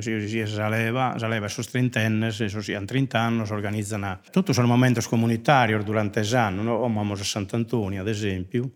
si 0.00 0.44
saleva, 0.46 1.14
saleva 1.16 1.48
su 1.48 1.62
trentenne, 1.62 2.30
se 2.30 2.50
si 2.50 2.74
hanno 2.74 2.84
30 2.84 3.18
anni, 3.18 3.46
si 3.46 3.52
organizzano 3.52 4.20
tutti 4.30 4.50
i 4.50 4.62
momenti 4.64 5.00
comunitari 5.08 5.82
durante 5.82 6.22
l'anno, 6.28 6.62
no? 6.62 6.74
o 6.74 6.84
a 6.84 7.16
Sant'Antonio 7.16 8.02
ad 8.02 8.08
esempio, 8.08 8.70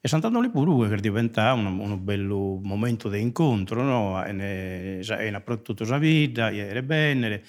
e 0.00 0.06
Sant'Antonio 0.06 0.50
pure 0.50 0.88
che 0.88 1.00
diventa 1.00 1.52
un, 1.52 1.66
un 1.66 2.04
bel 2.04 2.22
momento 2.22 3.08
di 3.08 3.20
incontro, 3.20 3.82
no? 3.82 4.24
e, 4.24 5.00
e, 5.04 5.42
tutta 5.62 5.84
la 5.84 5.98
vita, 5.98 6.52
era 6.52 6.82
bene, 6.82 7.42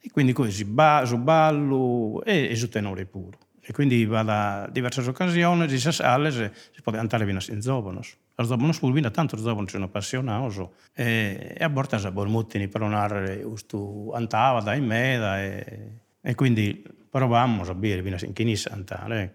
e 0.00 0.10
quindi 0.10 0.32
così 0.32 0.64
ballo 0.64 2.22
e, 2.24 2.48
e 2.50 2.56
su 2.56 2.68
tenore 2.68 3.04
puro. 3.06 3.38
E 3.62 3.72
quindi 3.72 4.06
da 4.06 4.68
diverse 4.72 5.00
occasioni, 5.02 5.66
di 5.66 5.78
sale, 5.78 6.32
si 6.32 6.82
può 6.82 6.92
andare 6.92 7.26
fino 7.26 7.38
in 7.50 7.60
Zobonos. 7.60 8.16
Al 8.36 8.46
Zobonos 8.46 8.78
pur 8.78 8.92
vino 8.92 9.10
tanto 9.10 9.36
Zobonos 9.36 9.70
sono 9.70 9.84
appassionato 9.84 10.74
e, 10.94 11.54
e 11.56 11.62
a 11.62 11.68
volte 11.68 11.98
si 11.98 12.10
bormuttini 12.10 12.68
per 12.68 12.82
onare 12.82 13.42
ustu 13.44 14.10
antava 14.14 14.60
da 14.60 14.74
in 14.74 14.86
meda 14.86 15.40
e, 15.40 16.00
e 16.20 16.34
quindi 16.34 16.82
provammo 17.08 17.62
a 17.62 17.74
bere 17.74 18.02
fino 18.02 18.16
in 18.22 18.32
Chinissa 18.32 18.70
andare. 18.72 19.34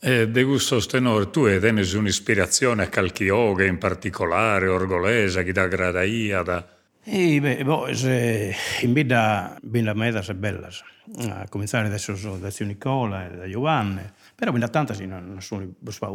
E 0.00 0.28
de 0.28 0.42
gusto 0.42 0.78
tenore, 0.84 1.30
tu 1.30 1.44
hai 1.44 1.56
un'ispirazione 1.56 2.82
a 2.82 2.88
qualche 2.90 3.24
yoga 3.24 3.64
in 3.64 3.78
particolare, 3.78 4.68
orgolesa, 4.68 5.42
chi 5.42 5.52
da 5.52 5.66
gradaia, 5.66 6.42
da... 6.42 6.62
E 7.06 7.38
beh, 7.38 7.64
boh, 7.64 7.92
se, 7.92 8.54
in 8.80 8.94
vita 8.94 9.58
bin 9.60 9.84
la 9.84 9.92
medas 9.92 10.30
e 10.30 10.34
bellas, 10.34 10.82
a 11.28 11.46
cominciare 11.50 11.86
adesso 11.88 12.14
da 12.36 12.48
zio 12.48 12.64
Nicola 12.64 13.26
e 13.26 13.36
da 13.36 13.46
Giovanni, 13.46 14.00
però 14.34 14.50
bin 14.52 14.60
da 14.60 14.68
tante 14.68 14.94
sì, 14.94 15.04
non 15.04 15.36
sono 15.40 15.70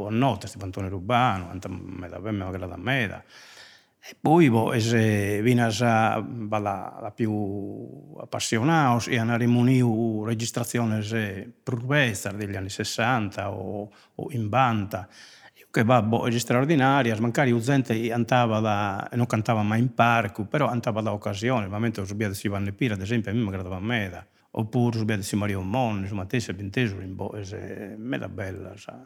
a 0.07 0.09
notte, 0.09 0.47
Stefano 0.47 0.65
Antonio 0.65 0.89
Rubano, 0.89 1.51
anta 1.51 1.69
me 1.69 2.09
da 2.09 2.17
me 2.19 2.57
da 2.57 2.77
meda. 2.77 3.23
E 4.01 4.15
poi 4.19 4.49
boh, 4.49 4.79
se 4.79 5.43
vinas 5.43 5.81
a 5.81 6.25
la, 6.49 6.97
la 6.99 7.11
più 7.11 8.15
appassionato 8.19 9.11
e 9.11 9.19
hanno 9.19 9.37
rimuniu 9.37 10.23
registrazioni 10.25 11.03
per 11.61 11.85
degli 12.35 12.55
anni 12.55 12.69
60 12.69 13.51
o, 13.51 13.91
o 14.15 14.27
in 14.31 14.49
banda, 14.49 15.07
che 15.71 15.83
va 15.83 16.01
boh, 16.01 16.29
straordinaria, 16.37 17.15
magari 17.19 17.51
la 17.51 17.59
gente 17.59 18.11
andava 18.11 18.59
da, 18.59 19.09
non 19.13 19.27
cantava 19.27 19.61
mai 19.61 19.79
in 19.79 19.93
parco, 19.93 20.45
però 20.45 20.67
andava 20.67 21.01
da 21.01 21.11
occasione, 21.11 21.65
ovviamente 21.65 22.03
subia 22.05 22.33
si 22.33 22.47
vanno 22.47 22.71
pira, 22.71 22.95
ad 22.95 23.01
esempio 23.01 23.31
a 23.31 23.33
me 23.35 23.41
mi 23.41 23.47
agradava 23.47 23.75
a 23.75 23.81
me, 23.81 24.09
da. 24.09 24.25
oppure 24.51 24.97
subia 24.97 25.21
si 25.21 25.35
Mario 25.35 25.61
Mon, 25.61 25.99
insomma, 25.99 26.25
te 26.25 26.39
si 26.39 26.53
inteso 26.57 26.99
in 26.99 27.15
boese, 27.15 27.95
me 27.97 28.17
da 28.17 28.29
bella, 28.29 28.73
sa. 28.75 28.99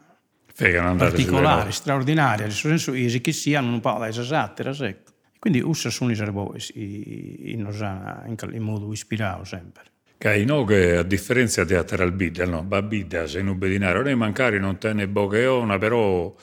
particolari, 0.96 1.72
straordinaria, 1.72 2.44
nel 2.44 2.54
senso 2.54 2.92
che 2.92 3.20
chi 3.20 3.32
siano 3.32 3.68
non 3.68 3.80
parla 3.80 4.08
esatte, 4.08 4.62
ecco. 4.62 5.12
Quindi 5.38 5.60
usa 5.60 5.90
sono 5.90 6.10
i 6.10 6.14
servosi 6.14 6.72
in, 7.52 7.68
in, 8.26 8.36
in 8.52 8.62
modo 8.62 8.90
ispirato 8.90 9.44
sempre. 9.44 9.82
Che 10.16 10.44
no, 10.46 10.64
che 10.64 10.96
a 10.96 11.02
differenza 11.02 11.66
teatral 11.66 12.12
bidda, 12.12 12.46
no, 12.46 12.62
ba 12.62 12.80
bidda 12.80 13.26
se 13.26 13.42
non 13.42 13.58
bedinare, 13.58 14.02
non 14.02 14.16
mancare 14.16 14.58
non 14.58 14.78
tenne 14.78 15.06
bocheona, 15.06 15.76
però 15.76 16.34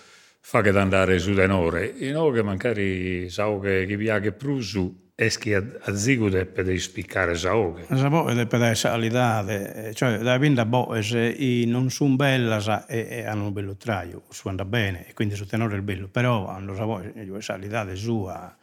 fa 0.41 0.62
che 0.62 0.69
andare 0.69 1.19
su 1.19 1.33
tenore. 1.33 1.95
E 1.95 2.12
no, 2.12 2.29
che 2.31 2.43
magari 2.43 3.29
sa 3.29 3.48
che 3.60 3.86
chi 3.88 3.95
viaggia 3.95 4.31
più 4.31 4.60
su, 4.60 5.12
eschi 5.15 5.53
a, 5.53 5.63
a 5.83 5.95
zigu 5.95 6.29
deppe 6.29 6.63
di 6.63 6.77
spiccare 6.79 7.36
sao 7.36 7.74
che. 7.74 7.86
Sa 7.95 8.25
e 8.27 8.33
deppe 8.33 8.57
essere 8.57 8.75
salidade, 8.75 9.93
cioè 9.93 10.17
da 10.17 10.38
vinda 10.38 10.65
bo, 10.65 11.00
se 11.01 11.63
non 11.67 11.89
sono 11.89 12.15
bella 12.15 12.60
sa, 12.60 12.86
e, 12.88 13.07
e, 13.10 13.25
hanno 13.25 13.45
un 13.45 13.53
bello 13.53 13.77
traio, 13.77 14.24
su 14.29 14.48
anda 14.48 14.65
bene, 14.65 15.07
e 15.07 15.13
quindi 15.13 15.36
su 15.36 15.45
tenore 15.45 15.77
è 15.77 15.81
bello, 15.81 16.07
però 16.07 16.48
hanno 16.48 16.75
sa 16.75 16.86
voi, 16.86 17.13
salidade 17.39 17.95
sua, 17.95 18.53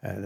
eh, 0.00 0.20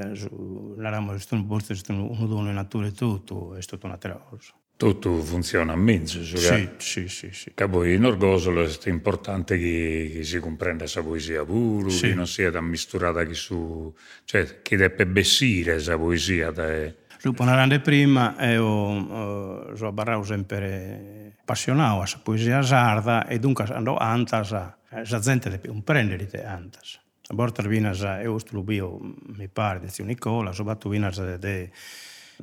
l'abbiamo 0.76 1.12
visto 1.12 1.34
uno 1.34 2.26
dono 2.26 2.48
in 2.48 2.54
natura 2.54 2.86
e 2.86 2.92
tutto, 2.92 3.54
è 3.54 3.62
stato 3.62 3.86
una 3.86 3.98
cosa. 4.28 4.52
Tutto 4.80 5.20
funziona 5.20 5.74
a 5.74 5.76
mezzo. 5.76 6.24
Cioè, 6.24 6.38
sì, 6.38 6.68
sì, 6.78 7.08
sì, 7.08 7.28
sì. 7.32 7.52
Che 7.54 7.68
poi 7.68 7.96
in 7.96 8.06
Orgosolo 8.06 8.64
è 8.64 8.88
importante 8.88 9.58
che, 9.58 10.10
che 10.14 10.24
si 10.24 10.38
comprenda 10.38 10.84
questa 10.84 11.02
poesia 11.02 11.44
pure, 11.44 11.90
sì. 11.90 12.08
che 12.08 12.14
non 12.14 12.26
sia 12.26 12.50
da 12.50 12.62
misturata 12.62 13.26
che 13.26 13.34
su... 13.34 13.94
cioè 14.24 14.62
che 14.62 14.78
deve 14.78 15.04
bessire 15.04 15.72
questa 15.72 15.98
poesia. 15.98 16.50
Da... 16.50 16.90
Su 17.18 17.34
parlando 17.34 17.78
prima, 17.82 18.34
io 18.50 18.64
uh, 18.64 20.24
sempre 20.24 21.34
appassionato 21.40 21.96
a 21.96 21.98
questa 21.98 22.20
poesia 22.22 22.62
sarda 22.62 23.26
e 23.26 23.38
dunque 23.38 23.64
andò 23.64 23.98
antas, 23.98 24.50
la 24.52 25.18
gente 25.20 25.50
deve 25.50 25.68
un 25.68 25.84
prendere 25.84 26.24
te 26.26 26.42
antas. 26.42 26.98
A 27.28 27.34
volte 27.34 27.68
vinas 27.68 28.00
e 28.00 28.26
ustulubio, 28.26 28.98
mi 29.36 29.48
pare, 29.48 29.78
di 29.78 29.90
zio 29.90 30.04
Nicola, 30.04 30.52
soprattutto 30.52 30.88
vinas 30.88 31.20
de, 31.20 31.38
de, 31.38 31.38
de 31.38 31.70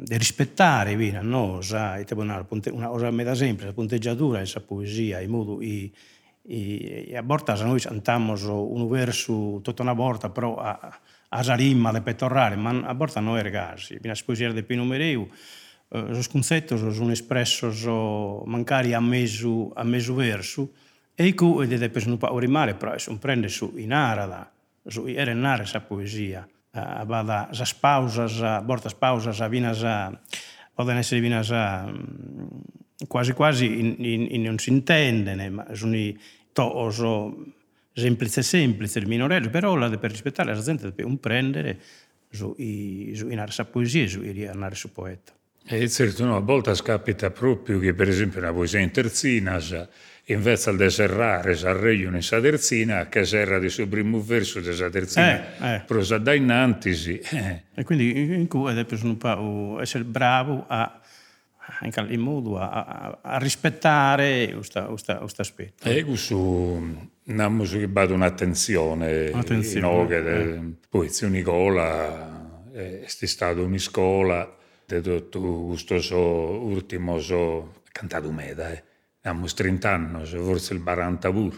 rispettare 0.08 0.96
vina, 0.96 1.22
no, 1.22 1.62
sa, 1.62 1.98
e 1.98 2.06
una, 2.16 2.46
una 2.72 2.88
cosa 2.88 3.12
me 3.12 3.24
da 3.24 3.36
sempre, 3.36 3.68
la 3.68 3.74
punteggiatura, 3.74 4.40
essa 4.40 4.62
poesia, 4.62 5.20
i, 5.20 5.92
i, 6.44 7.06
e 7.08 7.18
a 7.18 7.22
volte 7.22 7.54
noi 7.64 7.80
cantiamo 7.80 8.34
un 8.64 8.88
verso 8.88 9.60
tutta 9.62 9.82
una 9.82 9.94
volta, 9.94 10.30
però 10.30 10.58
a, 10.58 11.00
a 11.30 11.56
rimma 11.56 11.92
de 11.92 12.02
petorrare, 12.02 12.56
ma 12.56 12.70
a 12.70 12.94
volte 12.94 13.20
non 13.20 13.38
è 13.38 13.42
ragazzi, 13.42 13.98
vinas 14.00 14.24
poesia 14.24 14.52
de 14.52 14.64
Pino 14.64 14.86
Mereu, 14.86 15.28
eh, 15.90 16.00
os 16.00 16.28
concettos 16.28 16.82
sono 16.94 17.12
espressos 17.12 17.86
mancari 18.46 18.94
a 18.94 19.00
meso, 19.00 19.72
a 19.76 19.84
meso 19.84 20.14
verso, 20.14 20.72
e 21.16 21.34
cu 21.34 21.62
ed 21.62 21.74
è 21.74 21.90
per 21.90 22.06
non 22.06 22.20
rimare, 22.38 22.76
però 22.76 22.98
sono 22.98 23.18
prende 23.18 23.48
su 23.48 23.74
in 23.78 23.92
arada, 23.92 24.52
era 25.06 25.34
nare 25.34 25.66
sa 25.66 25.82
poesia. 25.82 26.48
A 26.78 27.04
vada 27.06 27.50
as 27.50 27.74
pausas, 27.74 28.40
bortas 28.64 28.94
pausas, 28.94 29.42
a 29.42 29.48
vinas 29.48 29.84
a 29.84 30.12
poden 30.74 30.98
essere 30.98 31.22
vinas 31.22 31.52
a 31.52 31.88
mm, 31.90 33.08
quasi 33.08 33.34
quasi 33.34 33.66
in, 33.66 33.96
in, 33.98 34.28
in 34.30 34.42
non 34.44 34.60
si 34.60 34.70
intende, 34.70 35.50
ma 35.50 35.66
sono 35.74 35.98
toos 36.54 37.04
semplice 37.94 38.44
semplice 38.44 39.00
il 39.00 39.08
minorello, 39.08 39.50
però 39.50 39.76
la 39.76 39.90
per 39.98 40.12
rispettare 40.12 40.54
la 40.54 40.62
gente 40.62 40.84
deve 40.84 41.04
un 41.04 41.20
prendere 41.20 41.80
su, 42.30 42.54
i, 42.58 43.14
su 43.16 43.30
in 43.30 43.44
sa 43.48 43.66
poesia, 43.66 44.08
su 44.08 44.22
i 44.22 44.46
andare 44.46 44.76
su 44.76 44.92
poeta. 44.92 45.34
E 45.70 45.90
certo, 45.90 46.24
no, 46.24 46.36
a 46.36 46.40
volte 46.40 46.74
capita 46.82 47.32
proprio 47.32 47.80
che 47.80 47.94
per 47.94 48.08
esempio 48.08 48.40
una 48.40 48.54
poesia 48.54 48.80
in 48.80 48.92
terzina 48.92 49.60
invece 50.28 50.76
di 50.76 50.90
serrare 50.90 51.56
s'arreglio 51.56 52.10
in 52.10 52.22
sa 52.22 52.40
terzina, 52.40 53.08
che 53.08 53.26
serra 53.26 53.60
di 53.60 53.70
suo 53.70 53.88
primo 53.88 54.22
verso 54.22 54.60
di 54.60 54.74
sa 54.74 54.90
terzina, 54.90 55.58
eh, 55.60 55.76
eh. 55.76 55.84
prosa 55.86 56.18
da 56.18 56.34
innanzi. 56.34 57.20
Eh. 57.20 57.64
E 57.74 57.84
quindi 57.84 58.34
in 58.34 58.48
cui 58.48 58.74
è 58.74 58.86
un 59.04 59.18
po' 59.18 59.80
essere 59.82 60.04
bravo 60.04 60.66
a 60.68 61.02
in 61.82 62.22
modo 62.22 62.58
a, 62.58 62.70
a, 62.70 63.20
a 63.22 63.38
rispettare 63.40 64.54
questo 64.54 65.20
aspetto. 65.38 65.90
E 65.90 66.06
questo 66.06 67.16
Abbiamo 67.30 67.66
subito 67.66 68.14
un'attenzione, 68.14 69.30
Un'attenzione, 69.32 69.86
in 69.86 69.94
Oghe, 69.94 70.54
eh. 70.56 70.62
poi 70.90 71.10
zio 71.10 71.28
Nicola 71.28 72.62
è 72.72 73.04
stata 73.06 73.60
una 73.60 73.78
scuola 73.78 74.56
di 74.86 75.02
tutto 75.02 75.66
questo 75.68 76.00
so, 76.00 76.18
ultimo 76.18 77.20
so, 77.20 77.82
cantato 77.92 78.32
meda, 78.32 78.72
eh. 78.72 78.84
Abbiamo 79.28 79.46
30 79.46 79.90
anni, 79.92 80.26
forse 80.26 80.74
il 80.74 80.82
40 80.82 81.32
pure. 81.32 81.56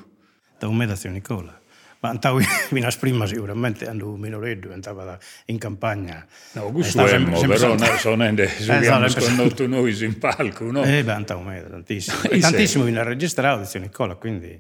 Da 0.58 0.68
un 0.68 0.76
mese 0.76 1.08
a 1.08 1.12
Nicola. 1.12 1.58
Ma 2.00 2.10
andavo 2.10 2.40
in 2.40 2.48
prima 3.00 3.28
sicuramente, 3.28 3.86
quando 3.86 4.16
minoreddo, 4.16 4.74
andava 4.74 5.18
in 5.46 5.58
campagna. 5.60 6.26
No, 6.54 6.70
Eh, 6.70 6.72
questo 6.72 7.06
è, 7.06 7.10
sempre 7.10 7.46
però 7.48 7.76
no, 7.76 7.86
sono 7.98 8.24
ende, 8.26 8.46
Eh, 8.46 8.48
subiamo 8.48 9.08
sempre- 9.08 9.22
scondotto 9.36 9.68
noi 9.68 10.04
in 10.04 10.18
palco, 10.18 10.72
no? 10.72 10.84
Eh, 10.84 11.04
beh, 11.04 11.12
andavo 11.12 11.42
mese, 11.42 11.70
tantissimo. 11.70 12.18
Sì, 12.22 12.28
E 12.28 12.40
tantissimo 12.40 12.84
viene 12.86 13.04
registrato 13.04 13.64
zio 13.66 13.80
Nicola, 13.82 14.16
quindi 14.16 14.60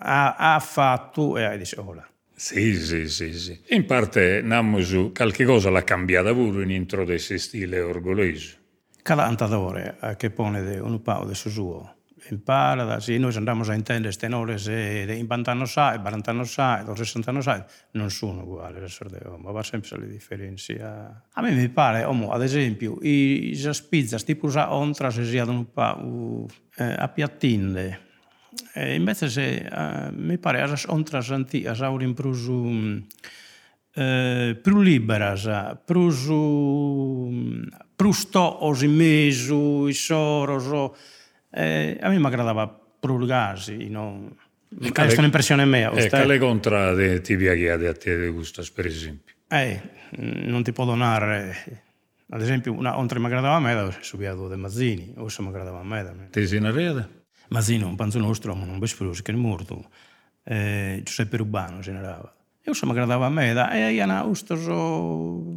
ha, 0.00 0.34
ha 0.34 0.58
fatto 0.60 1.38
e 1.38 1.44
ha 1.44 1.56
detto, 1.56 1.92
là. 1.94 2.06
Sì, 2.34 2.74
sì, 2.78 3.08
sì, 3.08 3.32
sì. 3.32 3.58
In 3.68 3.86
parte 3.86 4.42
nammo 4.42 4.82
su 4.82 5.10
qualche 5.14 5.46
cosa 5.46 5.70
l'ha 5.70 5.84
cambiata 5.84 6.34
pure 6.34 6.64
in 6.64 6.70
intro 6.70 7.06
di 7.06 7.18
stile 7.18 7.80
orgoglioso. 7.80 8.56
Cada 9.02 9.22
cantatore 9.22 9.96
eh, 10.02 10.16
che 10.16 10.28
pone 10.30 10.60
un 10.80 11.00
pao 11.00 11.24
de 11.24 11.34
su 11.34 11.48
suo 11.48 11.94
pardas, 12.42 13.06
e 13.08 13.18
nos 13.22 13.38
andamos 13.38 13.70
a 13.70 13.78
entender 13.78 14.14
tenores 14.18 14.66
e 14.66 15.06
de 15.06 15.14
impantanos 15.20 15.78
A, 15.78 15.94
e 15.94 16.02
barantanos 16.02 16.58
A, 16.58 16.82
e 16.82 16.88
dos 16.88 16.98
sesentanos 16.98 17.46
A, 17.46 17.62
non 17.94 18.10
son 18.10 18.42
uguali 18.42 18.82
le 18.82 18.90
sorte 18.90 19.22
homo, 19.22 19.54
va 19.54 19.62
sempre 19.62 19.94
le 20.02 20.10
diferencia. 20.10 21.22
A 21.30 21.40
me 21.40 21.54
mi 21.54 21.70
pare, 21.70 22.02
eh, 22.02 22.08
homo, 22.10 22.34
ad 22.34 22.42
esempio, 22.42 22.98
i 23.06 23.54
spizza, 23.54 24.18
tipo 24.18 24.50
sa 24.50 24.74
ontra, 24.74 25.14
se 25.14 25.22
siano 25.22 25.52
un 25.52 25.70
po' 25.70 26.50
eh, 26.76 26.94
a 26.98 27.06
piattinde, 27.08 28.06
E 28.72 28.94
invece 28.94 29.28
se, 29.28 29.56
eh, 29.56 30.10
mi 30.12 30.38
pare, 30.38 30.62
as 30.62 30.86
ontras 30.88 31.30
antigas 31.30 31.80
aurin 31.80 32.14
prus 32.14 32.46
um, 32.48 33.04
eh, 33.94 34.56
prus 34.62 34.84
liberas, 34.84 35.48
prus, 35.84 36.26
um, 36.28 37.64
prus 37.96 38.26
toos 38.30 38.82
in 38.82 38.96
mesu, 38.96 39.88
i 39.88 39.94
soros, 39.94 40.66
o... 40.72 40.94
eh, 41.56 41.96
a 42.00 42.08
me 42.10 42.18
mi 42.18 42.26
aggradava 42.26 42.68
prurgasi, 42.68 43.88
non... 43.88 44.34
Questa 44.68 45.04
è 45.04 45.18
un'impressione 45.18 45.64
mia. 45.64 45.90
E 45.92 46.08
quale 46.08 46.38
contrade 46.38 47.20
ti 47.22 47.36
piace 47.36 47.70
a 47.70 47.94
te 47.94 48.20
di 48.20 48.28
gusto, 48.28 48.62
per 48.74 48.86
esempio? 48.86 49.34
eh, 49.48 49.80
non 50.10 50.62
ti 50.62 50.72
può 50.72 50.84
donare, 50.84 51.82
ad 52.28 52.42
esempio, 52.42 52.72
una 52.72 52.98
ontra 52.98 53.18
mi 53.18 53.26
aggradava 53.26 53.54
a 53.54 53.60
me, 53.60 53.74
da 53.74 53.90
subiato 54.00 54.48
de 54.48 54.56
Mazzini, 54.56 55.14
o 55.16 55.28
se 55.28 55.40
mi 55.42 55.48
aggradava 55.48 55.80
a 55.80 55.84
me. 55.84 56.28
Ti 56.30 56.46
si 56.46 56.58
narreda? 56.58 57.08
Mazzini, 57.48 57.84
un 57.84 57.96
panzo 57.96 58.18
nostro, 58.18 58.54
non 58.54 58.78
besperoso, 58.78 59.22
che 59.22 59.32
è 59.32 59.34
morto, 59.34 59.88
eh, 60.44 61.00
Giuseppe 61.04 61.38
Rubano 61.38 61.80
se 61.80 61.92
ne 61.92 61.98
era. 61.98 62.34
Io 62.64 62.74
se 62.74 62.84
mi 62.84 62.90
aggradava 62.90 63.26
a 63.26 63.30
me, 63.30 63.52
da, 63.52 63.70
e 63.70 63.92
io 63.92 64.02
era 64.02 64.22
usto 64.24 64.56
so, 64.56 65.56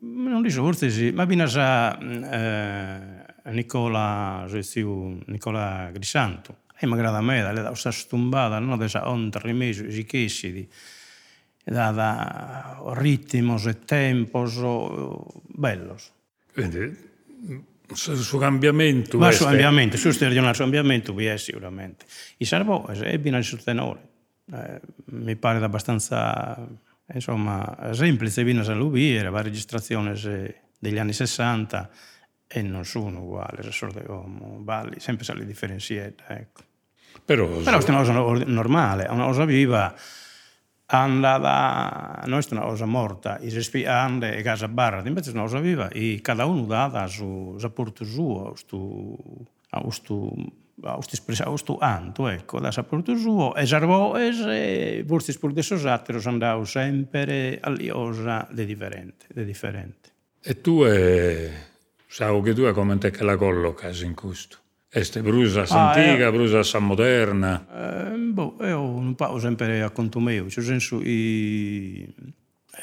non 0.00 0.42
sì, 0.90 1.10
ma 1.10 1.26
bina 1.26 1.46
sa 1.46 1.98
eh, 1.98 3.15
Nicola, 3.50 4.46
zio 4.60 5.18
Nicola 5.26 5.90
Grisanto, 5.92 6.64
e 6.78 6.86
mi 6.86 6.92
aggrada 6.92 7.18
a 7.18 7.22
me, 7.22 7.42
da, 7.42 7.52
le 7.52 7.62
da 7.62 7.74
sta 7.74 7.90
stumbata, 7.90 8.58
no, 8.58 8.76
da 8.76 8.88
sa 8.88 9.08
onta 9.08 9.38
rimeso, 9.38 9.82
di, 9.82 10.68
da, 11.64 11.90
da 11.90 12.80
ritmos 12.94 13.66
e 13.66 13.78
tempos, 13.84 14.60
bellos. 15.46 16.12
Quindi, 16.52 16.96
su, 17.92 18.14
su 18.14 18.38
cambiamento... 18.38 19.18
Ma 19.18 19.28
este- 19.28 19.44
su 19.44 19.48
cambiamento, 19.48 19.96
su 19.96 20.10
sterionare 20.10 20.54
su 20.54 20.60
cambiamento 20.60 21.14
vi 21.14 21.26
è 21.26 21.36
sicuramente. 21.36 22.04
Il 22.38 22.46
serbo 22.46 22.86
è 22.86 23.18
bene 23.18 23.42
sul 23.42 23.62
tenore. 23.62 24.08
Eh, 24.52 24.80
mi 25.06 25.36
pare 25.36 25.64
abbastanza 25.64 26.68
insomma, 27.12 27.90
semplice 27.92 28.44
bene 28.44 28.60
a 28.60 28.74
lui, 28.74 29.14
era 29.14 29.30
la 29.30 29.42
registrazione 29.42 30.14
degli 30.78 30.98
anni 30.98 31.12
60 31.12 31.90
e 32.46 32.62
non 32.62 32.84
sono 32.84 33.22
uguali, 33.22 33.62
le 33.62 33.72
sorte 33.72 34.04
come 34.04 34.58
balli, 34.58 35.00
sempre 35.00 35.24
se 35.24 35.34
le 35.34 35.44
differenzietta, 35.44 36.24
ecco. 36.28 36.62
Però, 37.24 37.46
Però 37.46 37.78
è 37.78 37.88
una 37.88 37.98
cosa 37.98 38.22
or- 38.22 38.46
normale, 38.46 39.06
è 39.06 39.10
una 39.10 39.24
cosa 39.24 39.44
viva, 39.44 39.94
andava, 40.86 42.22
non 42.26 42.38
è 42.38 42.46
una 42.50 42.60
cosa 42.60 42.84
morta, 42.84 43.38
i 43.40 43.50
respi 43.50 43.84
ande 43.84 44.36
e 44.36 44.42
casa 44.42 44.68
barra, 44.68 45.02
invece 45.06 45.30
è 45.30 45.32
una 45.32 45.42
cosa 45.42 45.58
viva 45.58 45.88
e 45.88 46.20
cada 46.22 46.44
uno 46.44 46.64
dà 46.66 47.06
su 47.08 47.56
sapporto 47.58 48.04
suo, 48.04 48.54
a 49.70 49.80
questo 49.80 50.64
a 50.82 50.98
questo 51.48 51.78
anto, 51.78 52.28
ecco, 52.28 52.60
da 52.60 52.70
sapporto 52.70 53.16
suo, 53.16 53.54
e 53.54 53.66
sarvoes 53.66 54.40
e 54.46 55.04
forse 55.06 55.36
per 55.38 55.50
adesso 55.50 55.78
satiro 55.78 56.20
andavo 56.24 56.64
sempre 56.64 57.58
all'iosa 57.60 58.46
de 58.50 58.66
differente, 58.66 59.26
de 59.32 59.44
differente. 59.44 60.10
E 60.42 60.60
tu, 60.60 60.82
è... 60.82 61.50
sao 62.16 62.40
che 62.40 62.54
tu 62.54 62.62
è 62.62 62.72
come 62.72 62.96
te 62.96 63.10
che 63.10 63.22
la 63.24 63.36
collocas 63.36 64.00
in 64.00 64.14
questo? 64.14 64.56
Este 64.88 65.20
brusa 65.20 65.66
antica, 65.68 66.32
brusa 66.32 66.62
sa 66.62 66.78
moderna. 66.78 67.66
Eh, 68.14 68.16
boh, 68.16 68.56
io 68.60 68.80
un 68.80 69.14
po' 69.14 69.38
sempre 69.38 69.82
a 69.82 69.90
conto 69.90 70.18
mio, 70.18 70.48
cioè 70.48 70.64
nel 70.64 70.80
senso, 70.80 71.02
i, 71.02 72.10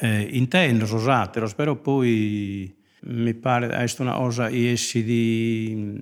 eh, 0.01 0.27
intendo 0.33 0.85
sosatero, 0.85 1.49
però 1.55 1.73
poi 1.77 2.75
mi 3.05 3.33
pare 3.33 3.73
essere 3.73 4.03
una 4.03 4.17
cosa 4.17 4.51
essi 4.51 5.03
di 5.03 5.99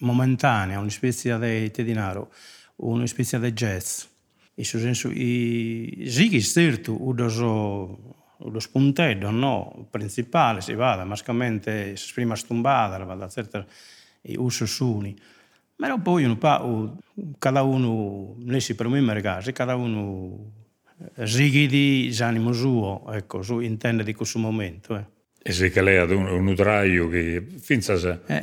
momentanea, 0.00 0.78
una 0.78 0.90
specie 0.90 1.38
di 1.38 1.70
te 1.70 1.82
dinaro, 1.82 2.30
una 2.76 3.06
specie 3.06 3.40
di 3.40 3.52
jazz. 3.52 4.02
In 4.02 4.08
questo 4.54 4.78
senso, 4.80 5.08
i 5.10 6.04
sì 6.08 6.42
certo, 6.42 7.02
uno 7.02 7.28
so 7.30 8.15
lo 8.38 8.60
spuntello 8.60 9.30
no, 9.30 9.86
principale 9.90 10.60
si 10.60 10.74
va, 10.74 11.02
mascamente 11.04 11.96
si 11.96 12.04
esprime 12.04 12.36
stumbata, 12.36 13.02
va 13.04 13.14
da 13.14 13.28
certi 13.28 13.64
uso 14.36 14.66
suni. 14.66 15.16
Ma 15.76 15.98
poi 15.98 16.24
un 16.24 16.38
po', 16.38 16.96
cada 17.38 17.62
uno, 17.62 18.34
ne 18.38 18.60
si 18.60 18.74
per 18.74 18.88
me 18.88 19.20
casi, 19.20 19.52
cada 19.52 19.76
uno 19.76 20.52
righi 21.14 21.66
di 21.66 22.16
animo 22.20 22.52
suo, 22.52 23.04
ecco, 23.12 23.42
su, 23.42 23.60
intende 23.60 24.02
di 24.02 24.14
questo 24.14 24.38
momento. 24.38 24.96
Eh. 24.96 25.15
E 25.48 25.52
se 25.52 25.70
che 25.70 25.80
lei 25.80 25.96
ha 25.96 26.02
un, 26.02 26.26
un 26.26 26.46
utraio 26.48 27.08
che 27.08 27.40
finza 27.60 27.96
sa... 27.96 28.18
Eh, 28.26 28.42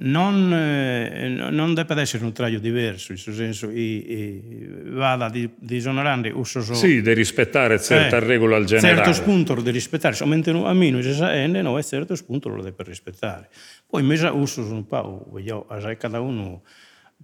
non, 0.00 0.52
eh, 0.52 1.28
non 1.50 1.72
deve 1.72 1.98
essere 1.98 2.24
un 2.24 2.32
traglio 2.32 2.58
diverso, 2.58 3.12
in 3.12 3.18
questo 3.22 3.32
senso, 3.32 3.70
i, 3.70 4.12
i, 4.12 4.70
vada 4.90 5.30
di, 5.30 5.48
disonorando 5.56 6.28
uso 6.38 6.60
so, 6.60 6.74
Sì, 6.74 7.00
di 7.00 7.14
rispettare 7.14 7.80
certa 7.80 8.18
Eh, 8.18 8.20
regola 8.20 8.56
al 8.56 8.66
generale. 8.66 8.96
Certo 8.96 9.12
spunto 9.14 9.54
lo 9.54 9.62
devi 9.62 9.78
rispettare, 9.78 10.14
solamente 10.14 10.50
a 10.50 10.74
me 10.74 10.90
non 10.90 11.02
si 11.02 11.14
sa 11.14 11.32
N, 11.46 11.52
no, 11.52 11.78
è 11.78 11.82
certo 11.82 12.14
spunto 12.14 12.50
lo 12.50 12.62
devi 12.62 12.76
rispettare. 12.84 13.48
Poi 13.88 14.02
invece 14.02 14.26
uso 14.26 14.60
un 14.60 14.86
po', 14.86 15.26
voglio, 15.30 15.66
cada 15.96 16.20
uno 16.20 16.64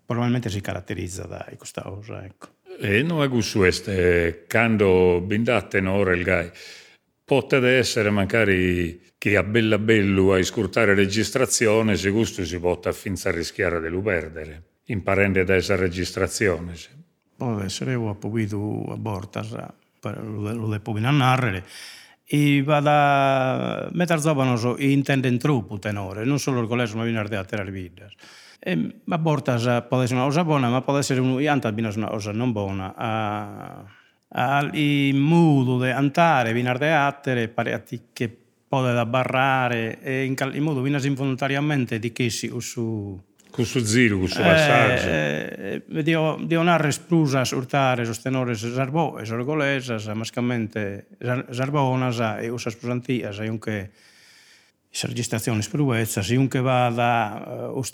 probabilmente 0.06 0.48
si 0.48 0.62
caratterizza 0.62 1.26
da 1.26 1.46
questa 1.54 1.82
cosa, 1.82 2.24
ecco. 2.24 2.48
E 2.80 3.02
non 3.02 3.22
è 3.22 3.28
questo, 3.28 3.90
quando 4.48 5.20
bindate 5.22 5.80
ora 5.80 6.14
il 6.14 6.22
gai, 6.22 6.50
potete 7.26 7.76
essere 7.76 8.10
magari 8.10 9.02
che 9.18 9.36
a 9.36 9.42
bella 9.42 9.78
bello 9.78 10.32
a 10.32 10.42
scurtare 10.42 10.94
registrazione, 10.94 11.96
se 11.96 12.12
questo 12.12 12.44
si 12.44 12.58
può 12.60 12.78
finza 12.92 13.32
rischiare 13.32 13.80
di 13.80 13.88
lo 13.88 14.00
perdere, 14.00 14.62
imparando 14.84 15.42
da 15.42 15.56
essa 15.56 15.74
registrazione. 15.74 16.74
Può 17.36 17.58
essere, 17.58 17.92
io 17.92 18.02
ho 18.02 18.14
potuto 18.14 18.84
a 18.92 18.96
Bortas, 18.96 19.56
lo 20.00 20.68
devo 20.68 20.98
narrare, 20.98 21.64
e 22.24 22.62
vado 22.62 22.88
a 22.90 23.88
mettere 23.92 24.20
zopano 24.20 24.56
so, 24.56 24.76
intende 24.78 25.36
troppo 25.36 25.78
tenore, 25.80 26.24
non 26.24 26.38
solo 26.38 26.60
il 26.60 26.68
collegio, 26.68 26.96
ma 26.96 27.02
viene 27.02 27.18
a 27.18 27.24
teatro 27.24 27.64
vidas. 27.64 28.12
E, 28.60 29.00
a 29.08 29.18
Bortas 29.18 29.86
può 29.88 30.00
essere 30.00 30.20
una 30.20 30.28
cosa 30.28 30.44
buona, 30.44 30.68
ma 30.68 30.80
può 30.80 30.96
essere 30.96 31.18
un, 31.18 31.44
anta 31.44 31.70
viene 31.70 31.92
una 31.96 32.08
cosa 32.08 32.30
non 32.30 32.52
buona. 32.52 32.94
A, 32.94 33.84
il 34.72 35.14
modo 35.14 35.82
di 35.82 35.90
andare 35.90 36.58
in 36.58 36.68
a 36.68 36.76
teatro, 36.76 37.48
pratiche 37.48 38.36
pode 38.68 38.92
da 38.92 39.06
barrare, 39.06 40.00
e 40.00 40.24
in 40.24 40.34
qualche 40.34 40.60
modo 40.60 40.80
vinas 40.82 41.04
involontariamente 41.04 41.98
di 41.98 42.12
che 42.12 42.30
si 42.30 42.52
su... 42.58 43.18
Con 43.48 43.64
su 43.64 43.80
zilo, 43.80 44.18
con 44.18 44.28
su 44.28 44.38
passaggio. 44.38 45.08
Eh, 45.08 45.82
eh, 45.88 46.02
dio, 46.02 46.36
dio 46.42 46.62
narre 46.62 46.90
sprusa, 46.90 47.42
urtare, 47.52 48.02
os 48.02 48.20
tenores 48.20 48.58
sarbo, 48.74 49.18
e 49.18 49.24
sorgolesas, 49.24 50.06
mascamente 50.08 51.06
sarbonas, 51.50 52.18
e 52.42 52.50
usas 52.50 52.74
sprusantías, 52.74 53.38
e 53.38 53.48
unque 53.48 53.90
as 54.92 55.04
Registrazioni 55.04 55.62
peruezas, 55.70 56.30
e 56.30 56.36
unque 56.36 56.60
va 56.60 56.90
da 56.90 57.44
eh, 57.46 57.66
uh, 57.68 57.78
os 57.78 57.92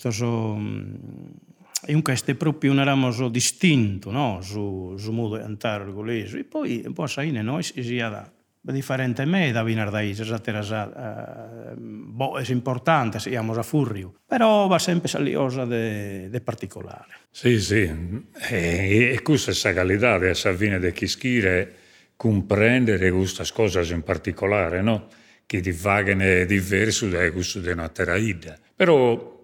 e 1.84 1.94
un 1.94 2.02
Castelpropionaramos 2.02 3.20
o 3.20 3.28
distinto, 3.28 4.10
no? 4.10 4.40
su, 4.42 4.94
su 4.96 5.12
modo 5.12 5.36
di 5.36 5.42
cantare 5.42 5.84
il. 5.90 6.36
E 6.36 6.44
poi 6.44 6.82
un 6.86 6.92
po' 6.92 7.06
sai, 7.06 7.30
noi 7.32 7.62
si 7.62 7.96
è 7.96 8.08
da 8.64 8.70
diferente 8.70 9.24
me 9.24 9.50
da 9.50 9.64
Vinardais, 9.64 10.20
esa 10.20 10.38
terasa 10.38 10.86
eh, 10.86 11.74
boes 11.76 12.48
importantes, 12.50 13.26
íamos 13.26 13.58
a 13.58 13.64
Furrio, 13.64 14.14
pero 14.24 14.68
va 14.68 14.78
sempre 14.78 15.08
saliosa 15.08 15.66
de, 15.66 16.28
de 16.30 16.40
particolare. 16.40 17.26
Sì, 17.30 17.60
sì, 17.60 17.90
e, 18.48 19.10
e 19.12 19.22
questa 19.22 19.50
è 19.50 19.54
la 19.74 19.80
qualità 19.80 20.18
di 20.18 20.32
Savine 20.34 20.78
de 20.78 20.92
Chischire, 20.92 21.74
comprendere 22.14 23.10
queste 23.10 23.44
cose 23.52 23.82
in 23.92 24.02
particolare, 24.02 24.78
eh, 24.78 24.82
no? 24.82 25.08
che 25.44 25.60
divagano 25.60 26.44
diverso 26.44 27.08
da 27.08 27.30
questo 27.32 27.58
di 27.58 27.68
una 27.68 27.88
terraida. 27.88 28.56
Però 28.76 29.41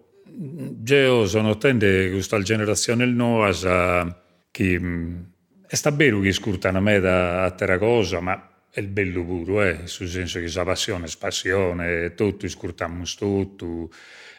io 0.84 1.26
sono 1.26 1.56
tende 1.58 2.10
questa 2.10 2.40
generazione 2.40 3.06
nuova 3.06 3.50
che 4.50 4.80
è 5.66 5.74
sta 5.74 5.92
bello 5.92 6.20
che 6.20 6.32
scurtano 6.32 6.80
me 6.80 6.98
da 6.98 7.44
a 7.44 7.50
terra 7.50 7.78
cosa, 7.78 8.20
ma 8.20 8.48
è 8.70 8.80
il 8.80 8.88
bello 8.88 9.24
pure, 9.24 9.70
eh? 9.70 9.76
nel 9.76 9.88
senso 9.88 10.40
che 10.40 10.50
la 10.52 10.64
passione 10.64 11.06
è 11.06 11.10
passione, 11.18 12.14
tutto, 12.14 12.48
scurtiamo 12.48 13.04
tutto, 13.16 13.90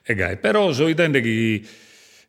e 0.04 0.14
gai. 0.16 0.38
Però 0.38 0.72
so 0.72 0.88
intende 0.88 1.22
che 1.22 1.62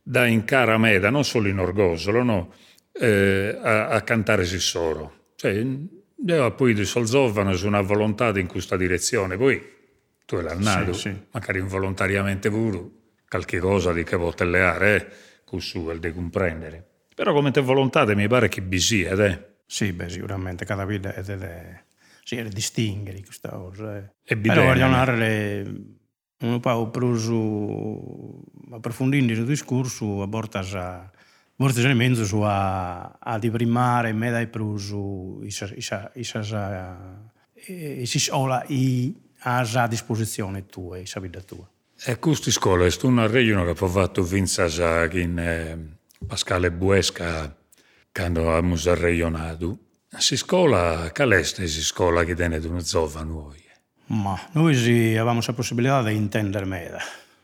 da 0.03 0.27
in 0.27 0.45
cara 0.45 0.77
meda, 0.77 1.09
non 1.11 1.25
solo 1.25 1.49
in 1.49 1.59
orgosolo, 1.59 2.23
no? 2.23 2.53
Eh, 2.93 3.59
a, 3.63 3.89
a, 3.89 4.03
cantare 4.03 4.45
si 4.45 4.59
solo. 4.59 5.29
Cioè, 5.37 5.65
io 6.27 6.55
poi 6.55 6.75
di 6.75 6.85
Solzovano 6.85 7.55
su 7.55 7.67
una 7.67 7.81
volontà 7.81 8.29
in 8.39 8.47
questa 8.47 8.77
direzione, 8.77 9.37
poi 9.37 9.63
tu 10.27 10.41
l'hai 10.41 10.63
nato, 10.63 10.93
sì, 10.93 11.09
sì. 11.09 11.17
magari 11.31 11.61
involontariamente 11.61 12.51
pure, 12.51 12.85
qualche 13.31 13.61
cosa 13.61 13.93
di 13.93 14.03
che 14.03 14.19
botelleare, 14.19 14.97
eh? 14.97 15.07
questo 15.45 15.89
è 15.91 15.95
il 15.95 16.01
di 16.01 16.13
comprendere. 16.13 16.85
Però 17.15 17.33
come 17.33 17.53
te 17.53 17.61
volontà 17.61 18.05
mi 18.17 18.27
pare 18.27 18.49
che 18.49 18.61
vi 18.61 18.81
sia, 18.81 19.13
eh? 19.13 19.59
Sì, 19.67 19.93
beh, 19.93 20.09
sicuramente 20.09 20.65
cada 20.65 20.85
vita 20.85 21.15
è 21.15 21.23
delle... 21.23 21.85
Sì, 22.25 22.37
è 22.37 22.49
distinguere 22.49 23.23
questa 23.23 23.51
cosa. 23.51 23.99
Eh. 23.99 24.11
E 24.25 24.37
Però 24.37 24.65
voglio 24.65 25.15
le... 25.15 25.75
un 26.41 26.61
po' 26.61 26.91
preso, 26.91 28.43
approfondendo 28.73 29.33
il 29.33 29.45
discorso, 29.45 30.23
a 30.23 30.27
volte 30.27 30.59
a 30.59 31.11
Vortes 31.61 31.85
elementos 31.85 32.27
su 32.27 32.41
a, 32.41 33.19
a 33.21 33.39
di 33.39 33.51
primare 33.51 34.15
me 34.15 34.31
dai 34.31 34.47
prusu 34.47 35.43
isis 35.45 35.83
ola 38.31 38.65
i 38.69 39.15
a 39.43 39.87
disposizione 39.87 40.65
tua, 40.65 40.97
isa 40.97 41.21
vita 41.21 41.43
tua. 41.43 41.69
E 42.03 42.19
questa 42.19 42.51
scuola 42.51 42.87
è 42.87 42.93
una 43.03 43.27
regione 43.27 43.63
che 43.63 43.85
ha 43.85 43.89
fatto 43.89 44.23
vinza 44.23 44.65
in 45.13 45.39
eh, 45.39 45.99
Pascale 46.27 46.73
Buesca 46.73 47.55
quando 48.11 48.51
abbiamo 48.51 48.75
regionato. 48.95 49.79
Si 50.17 50.35
scuola, 50.39 51.11
qual 51.13 51.31
è 51.33 51.35
questa 51.35 51.67
scuola 51.67 52.25
che 52.25 52.35
tiene 52.35 52.57
una 52.57 52.81
zova 52.81 53.23
noi? 53.23 53.63
Ma 54.07 54.35
noi 54.53 54.75
sì, 54.77 55.09
avevamo 55.11 55.41
la 55.47 55.53
possibilità 55.53 56.03
di 56.03 56.17
intendere 56.17 56.65
meglio. 56.65 56.97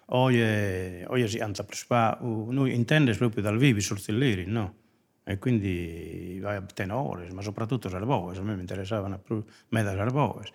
Oggi, 0.06 1.04
oggi 1.06 1.28
si 1.28 1.38
anza 1.38 1.62
prespa, 1.64 2.16
noi 2.22 2.72
intende 2.74 3.14
proprio 3.14 3.42
dal 3.42 3.58
vivi 3.58 3.82
sul 3.82 4.02
tilleri, 4.02 4.46
no? 4.46 4.74
E 5.22 5.36
quindi 5.38 6.38
vai 6.40 6.56
a 6.56 6.62
tenore, 6.62 7.30
ma 7.30 7.42
soprattutto 7.42 7.90
Sarboes, 7.90 8.38
a 8.38 8.42
me 8.42 8.54
mi 8.54 8.60
interessavano 8.60 9.18
più 9.18 9.44
me 9.68 9.82
da 9.82 9.94
Sarboes. 9.94 10.48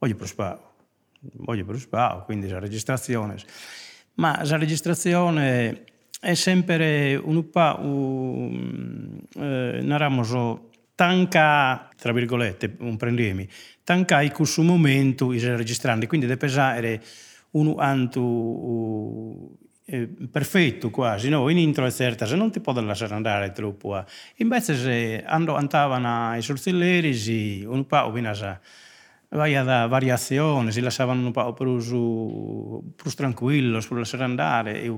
Oggi 0.00 0.14
prespa, 0.14 0.74
oggi 1.46 1.64
prespa, 1.64 2.22
quindi 2.24 2.48
la 2.48 2.58
registrazione. 2.58 3.36
Ma 4.14 4.40
la 4.44 4.56
registrazione 4.56 5.84
è 6.20 6.34
sempre 6.34 7.14
un 7.16 7.50
po' 7.50 7.76
un, 7.80 9.20
eh, 9.36 9.80
narramoso 9.82 10.70
tanca, 10.94 11.88
tra 11.96 12.12
virgolette, 12.12 12.76
un 12.80 12.96
prendemi, 12.96 13.48
tanca 13.84 14.22
in 14.22 14.32
questo 14.32 14.62
momento 14.62 15.32
i 15.32 15.38
registrandi, 15.38 16.06
quindi 16.06 16.26
deve 16.26 16.38
pesare 16.38 17.02
un 17.52 17.74
anto 17.78 19.58
eh, 19.84 20.08
perfetto 20.30 20.90
quasi, 20.90 21.28
no? 21.28 21.48
in 21.48 21.58
intro 21.58 21.86
è 21.86 21.90
certa, 21.90 22.26
se 22.26 22.34
non 22.34 22.50
ti 22.50 22.60
può 22.60 22.72
lasciare 22.80 23.14
andare 23.14 23.52
troppo. 23.52 23.98
Eh. 23.98 24.04
Invece 24.36 24.74
se 24.74 25.22
andavano 25.24 26.30
ai 26.30 26.42
sortilleri, 26.42 27.64
un 27.64 27.86
po' 27.86 28.10
vinasa 28.10 28.60
vai 29.36 29.52
da 29.64 29.86
variazione, 29.86 30.72
si 30.72 30.80
lasciavano 30.80 31.26
un 31.26 31.32
po' 31.32 31.52
più, 31.52 32.92
più 32.94 33.10
tranquillo, 33.12 33.80
per 33.86 33.98
lasciare 33.98 34.24
andare, 34.24 34.82
e, 34.82 34.92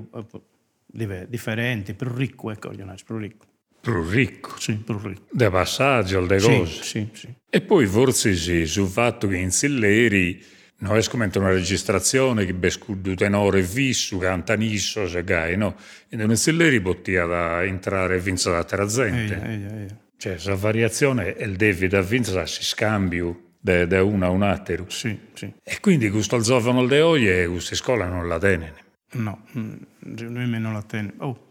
differenti, 1.27 1.93
più 1.93 2.07
ricco, 2.13 2.51
ecco, 2.51 2.69
più 2.69 3.17
ricco. 3.17 3.45
Più 3.81 4.09
ricco? 4.09 4.59
Sì, 4.59 4.75
più 4.75 4.97
ricco. 4.97 5.27
De 5.31 5.49
passaggio, 5.49 6.25
de 6.25 6.39
cose. 6.39 6.65
Sì, 6.65 6.83
sì, 6.83 7.09
sì. 7.13 7.33
E 7.49 7.61
poi 7.61 7.85
forse 7.85 8.35
sì, 8.35 8.65
sul 8.65 8.87
fatto 8.87 9.27
che 9.27 9.37
in 9.37 9.51
Silleri 9.51 10.43
non 10.79 10.97
è 10.97 11.03
come 11.07 11.29
una 11.35 11.49
registrazione 11.49 12.45
che 12.45 12.53
bescudo 12.53 13.13
tenore 13.15 13.61
visso, 13.61 14.17
canta 14.17 14.55
nisso, 14.55 15.07
se 15.07 15.23
gai, 15.23 15.57
no? 15.57 15.75
E 16.07 16.21
in 16.21 16.35
Silleri 16.35 16.79
poteva 16.81 17.63
entrare 17.63 18.15
e 18.15 18.19
vincere 18.19 18.55
da 18.55 18.63
terra 18.63 18.85
gente. 18.85 19.35
Eia, 19.35 19.47
eia, 19.47 19.75
eia. 19.75 19.97
Cioè, 20.17 20.33
questa 20.33 20.55
variazione 20.55 21.35
è 21.35 21.43
il 21.43 21.55
David 21.55 21.93
a 21.93 22.01
vincere 22.01 22.45
si 22.47 22.63
scambio 22.63 23.47
da 23.59 24.03
uno 24.03 24.25
a 24.25 24.29
un 24.29 24.41
altro. 24.41 24.89
Sì, 24.89 25.19
sì. 25.33 25.53
E 25.63 25.79
quindi 25.79 26.09
questo 26.09 26.35
alzavano 26.35 26.85
le 26.85 27.01
oie 27.01 27.43
e 27.43 27.47
questa 27.47 27.75
scuola 27.75 28.07
non 28.07 28.27
la 28.27 28.39
tengono. 28.39 28.73
No, 29.11 29.45
noi 29.51 30.59
non 30.59 30.73
la 30.73 30.81
tengono. 30.83 31.23
Oh, 31.23 31.49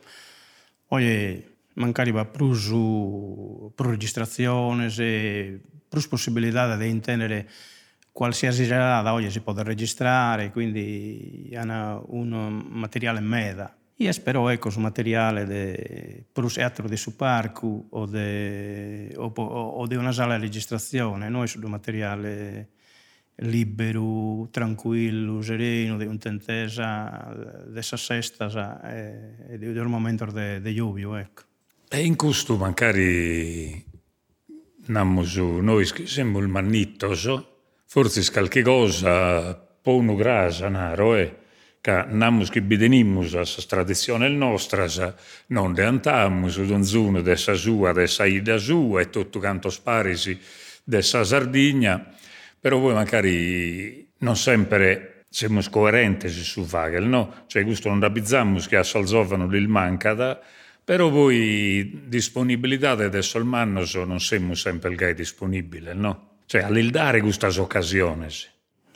oggi 0.89 1.57
magari 1.75 2.11
va 2.11 2.25
più 2.25 2.53
su 2.55 3.73
registrazione, 3.77 4.91
più 4.91 6.09
possibilità 6.09 6.77
di 6.77 6.89
intendere 6.89 7.49
qualsiasi 8.11 8.65
gerada 8.65 9.13
oggi 9.13 9.31
si 9.31 9.41
può 9.41 9.53
registrare, 9.55 10.51
quindi 10.51 11.53
hanno 11.55 12.05
un 12.09 12.67
materiale 12.69 13.21
meda. 13.21 13.78
Io 14.01 14.13
spero 14.13 14.49
ecco 14.49 14.71
su 14.71 14.79
materiale 14.79 15.45
de, 15.45 16.25
per 16.33 16.45
un 16.45 16.53
teatro 16.53 16.87
di 16.87 16.97
su 16.97 17.17
parco 17.17 17.87
o 17.91 18.07
di 18.07 19.15
una 19.97 20.13
sala 20.13 20.37
di 20.37 20.43
registrazione, 20.43 21.29
noi 21.29 21.49
su 21.49 21.59
un 21.61 21.69
materiale 21.69 22.69
libero, 23.41 24.47
tranquillo, 24.53 25.43
sereno, 25.43 25.97
di 25.97 26.05
un'intesa 26.05 27.65
dessa 27.67 27.97
sesta 27.97 28.81
e, 28.83 29.35
e 29.51 29.59
di 29.59 29.67
un 29.67 29.87
momento 29.87 30.27
di 30.27 30.75
lluvia, 30.77 31.19
ecco. 31.19 31.43
E 31.89 32.05
in 32.05 32.15
questo 32.15 32.57
magari 32.57 33.85
noi 34.87 35.87
siamo 36.05 36.39
il 36.39 36.47
mannittoso, 36.47 37.63
forse 37.85 38.31
qualche 38.31 38.63
cosa 38.63 39.55
può 39.55 40.01
non 40.01 40.15
grasa, 40.15 40.69
naro, 40.69 41.17
eh? 41.17 41.38
Che 41.89 42.05
namus 42.07 42.51
che 42.51 42.61
bidenimus 42.61 43.35
a 43.35 43.45
sa 43.47 43.63
tradizione 43.67 44.29
nostra, 44.29 44.85
non 45.49 45.73
de 45.73 45.85
antamus, 45.85 46.61
don 46.61 46.85
zuno 46.85 47.23
de 47.23 47.35
sa 47.35 47.55
sua, 47.55 47.93
de 47.93 48.07
sa 48.07 48.27
ida 48.27 48.59
sua, 48.59 49.01
e 49.01 49.09
tutto 49.09 49.39
canto 49.39 49.71
sparisi 49.71 50.39
de 50.85 51.01
sa 51.01 51.25
Sardigna, 51.25 52.15
però 52.61 52.79
voi 52.79 52.93
magari 52.93 54.07
non 54.19 54.37
sempre 54.37 55.25
siamo 55.31 55.63
coerenti 55.71 56.29
su 56.29 56.65
Vagel, 56.65 57.05
no? 57.05 57.45
Cioè, 57.47 57.65
questo 57.65 57.89
non 57.89 58.01
rabizzamus 58.01 58.67
che 58.67 58.77
a 58.77 58.83
Salzovano 58.83 59.45
il 59.57 59.69
mancada, 59.69 60.39
però 60.85 61.09
voi 61.09 62.03
disponibilità 62.07 62.91
adesso 62.91 63.39
il 63.39 63.45
manno 63.45 63.83
non 64.05 64.21
siamo 64.21 64.55
sempre 64.55 64.91
il 64.91 64.97
gai 64.97 65.15
disponibile, 65.15 65.95
no? 65.95 66.41
Cioè, 66.45 66.63
all'ildare 66.63 67.23
queste 67.23 67.47
occasioni. 67.47 68.27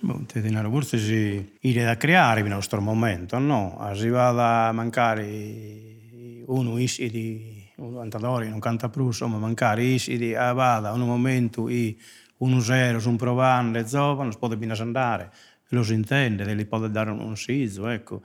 Boh, 0.04 0.24
te 0.26 0.40
denaro 0.40 0.68
forse 0.68 0.98
si 0.98 1.58
ire 1.60 1.84
da 1.84 1.96
creare 1.96 2.40
in 2.40 2.48
nostro 2.48 2.80
momento, 2.80 3.38
no? 3.38 3.78
Arriva 3.78 4.66
a 4.66 4.72
mancare 4.72 6.42
uno 6.46 6.76
isi 6.78 7.08
di 7.08 7.70
un 7.76 7.94
cantadore, 7.94 8.48
non 8.48 8.58
canta 8.58 8.88
più, 8.88 9.06
insomma, 9.06 9.38
mancare 9.38 9.84
isi 9.84 10.16
di 10.16 10.34
ah, 10.34 10.52
vada 10.54 10.90
un 10.90 11.02
momento 11.02 11.68
i 11.68 11.96
1-0 12.40 12.96
su 12.96 13.10
un 13.10 13.16
provando 13.16 13.78
e 13.78 13.86
zova, 13.86 14.24
non 14.24 14.36
può 14.36 14.48
andare, 14.48 15.30
lo 15.68 15.84
si 15.84 15.94
intende, 15.94 16.52
li 16.52 16.66
può 16.66 16.80
dare 16.88 17.10
un 17.10 17.36
sizzo, 17.36 17.86
ecco. 17.86 18.22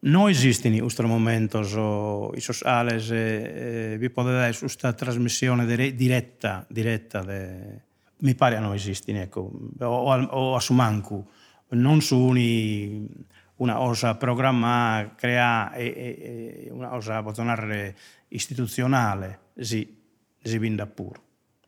Non 0.00 0.28
esistono 0.28 0.74
in 0.74 0.82
questo 0.82 1.04
momento 1.04 2.32
i 2.36 2.40
sociali, 2.40 2.94
eh, 3.10 3.96
vi 3.98 4.08
può 4.10 4.22
dare 4.22 4.56
questa 4.56 4.92
trasmissione 4.92 5.66
diretta, 5.66 6.64
diretta 6.68 7.22
de, 7.22 7.87
mi 8.20 8.34
pare 8.34 8.56
a 8.56 8.60
noi 8.60 8.78
ecco, 9.20 9.50
o, 9.80 10.12
o 10.12 10.54
a 10.54 10.60
su 10.60 10.72
mancu. 10.72 11.26
Non 11.70 12.00
uni, 12.16 13.06
una 13.56 13.74
cosa 13.74 14.14
programma, 14.14 15.12
crea 15.16 15.72
e, 15.72 16.66
e, 16.66 16.68
una 16.70 16.88
cosa, 16.88 17.22
posso 17.22 17.42
istituzionale, 18.28 19.40
si, 19.58 19.96
si 20.42 20.58
vinda 20.58 20.86
pure. 20.86 21.20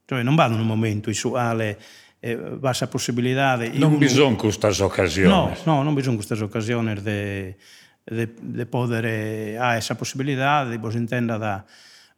Cioè 0.06 0.22
non 0.22 0.34
vanno 0.34 0.54
in 0.54 0.60
un 0.60 0.66
momento 0.66 1.10
in 1.10 1.16
cui 1.20 1.76
eh, 2.18 2.36
bassa 2.36 2.88
possibilità... 2.88 3.56
Non 3.72 3.98
bisogna 3.98 4.36
queste 4.36 4.82
occasioni. 4.82 5.28
No, 5.28 5.56
no, 5.64 5.82
non 5.82 5.94
bisogna 5.94 6.16
queste 6.16 6.34
occasioni 6.34 6.94
di 7.00 8.64
poter 8.66 9.04
avere 9.04 9.74
questa 9.74 9.94
possibilità, 9.94 10.64
di 10.64 10.78
intenda 10.98 11.36
da... 11.36 11.64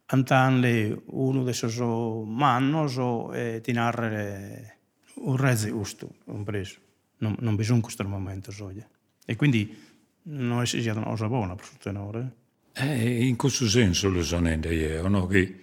antanle 0.07 1.01
uno 1.07 1.43
de 1.43 1.51
esos 1.51 1.79
manos 2.25 2.97
o 2.97 3.33
eh, 3.35 3.61
tinarre 3.61 4.79
un 5.15 5.37
rezzi 5.37 5.69
usto, 5.69 6.15
un 6.25 6.43
preso. 6.43 6.79
Non, 7.17 7.35
non 7.39 7.55
bisogna 7.55 7.77
in 7.77 7.83
questo 7.83 8.03
momento, 8.03 8.51
soglia. 8.51 8.87
E 9.25 9.35
quindi 9.35 9.91
non 10.23 10.61
è 10.61 10.65
stata 10.65 10.99
una 10.99 11.09
cosa 11.09 11.27
buona 11.27 11.55
per 11.55 11.93
noi. 11.93 12.29
Eh, 12.73 13.27
in 13.27 13.35
questo 13.35 13.67
senso 13.67 14.09
lo 14.09 14.23
sono 14.23 14.51
io, 14.51 15.07
no? 15.07 15.27
che 15.27 15.61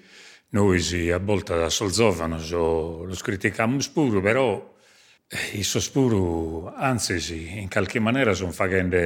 noi 0.51 0.81
sì, 0.81 1.11
a 1.11 1.19
volte 1.19 1.57
da 1.57 1.69
Solzofano 1.69 2.39
lo 3.05 3.15
critichiamo 3.15 3.79
pure, 3.93 4.21
però 4.21 4.75
eh, 5.27 5.59
i 5.59 5.63
sospuro, 5.63 6.75
anzi 6.75 7.21
sì, 7.21 7.59
in 7.59 7.69
qualche 7.69 8.01
maniera 8.01 8.33
sono 8.33 8.53
facendo 8.53 8.97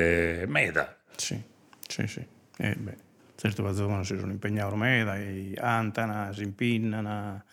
meta. 0.47 0.99
Sì, 1.17 1.41
sì, 1.87 2.07
sì. 2.07 2.25
Eh, 2.59 2.75
beh, 2.75 2.97
certo, 3.45 3.63
Solzofano 3.63 4.03
si 4.05 4.17
sono 4.17 4.33
impegnati 4.33 4.75
meta, 4.77 5.19
e 5.19 5.55
antana, 5.59 6.33
si 6.33 6.43
impinnano, 6.43 7.45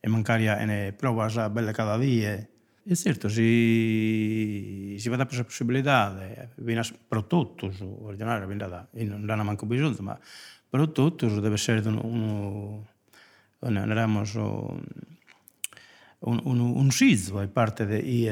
e 0.00 0.08
magari 0.08 0.46
ne 0.46 0.92
prova 0.94 1.26
a 1.26 1.48
belle 1.48 1.72
cada 1.72 1.96
dia. 1.96 2.44
E 2.84 2.96
certo, 2.96 3.28
si, 3.28 4.96
si 4.98 5.08
va 5.08 5.14
da 5.14 5.24
questa 5.24 5.44
possibilità, 5.44 6.12
viene 6.56 6.82
prodotto 7.06 7.72
ordinario, 8.00 8.48
non 8.90 9.30
hanno 9.30 9.44
manco 9.44 9.64
bisogno, 9.64 9.94
ma 10.00 10.18
prodotto 10.68 11.26
deve 11.38 11.54
essere 11.54 11.86
uno, 11.86 12.00
uno, 12.04 12.88
un, 16.18 16.40
un, 16.44 16.58
un 16.58 16.90
sito 16.90 17.38
da 17.38 17.46
parte 17.46 17.86
di 17.86 18.28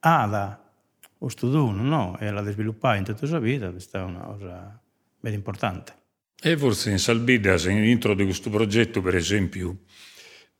ADA 0.00 0.72
o 1.18 1.28
studuno, 1.28 1.82
no? 1.82 2.18
E 2.18 2.30
la 2.30 2.42
sviluppare 2.50 2.96
in 2.96 3.04
tutta 3.04 3.18
la 3.20 3.26
sua 3.26 3.40
vita, 3.40 3.70
questa 3.70 3.98
è 3.98 4.02
una 4.02 4.20
cosa 4.20 4.80
ben 5.20 5.34
importante. 5.34 5.97
E 6.40 6.56
forse 6.56 6.90
in 6.90 6.98
Salbida, 7.00 7.58
se 7.58 7.72
intro 7.72 8.14
di 8.14 8.22
questo 8.22 8.48
progetto, 8.48 9.02
per 9.02 9.16
esempio, 9.16 9.78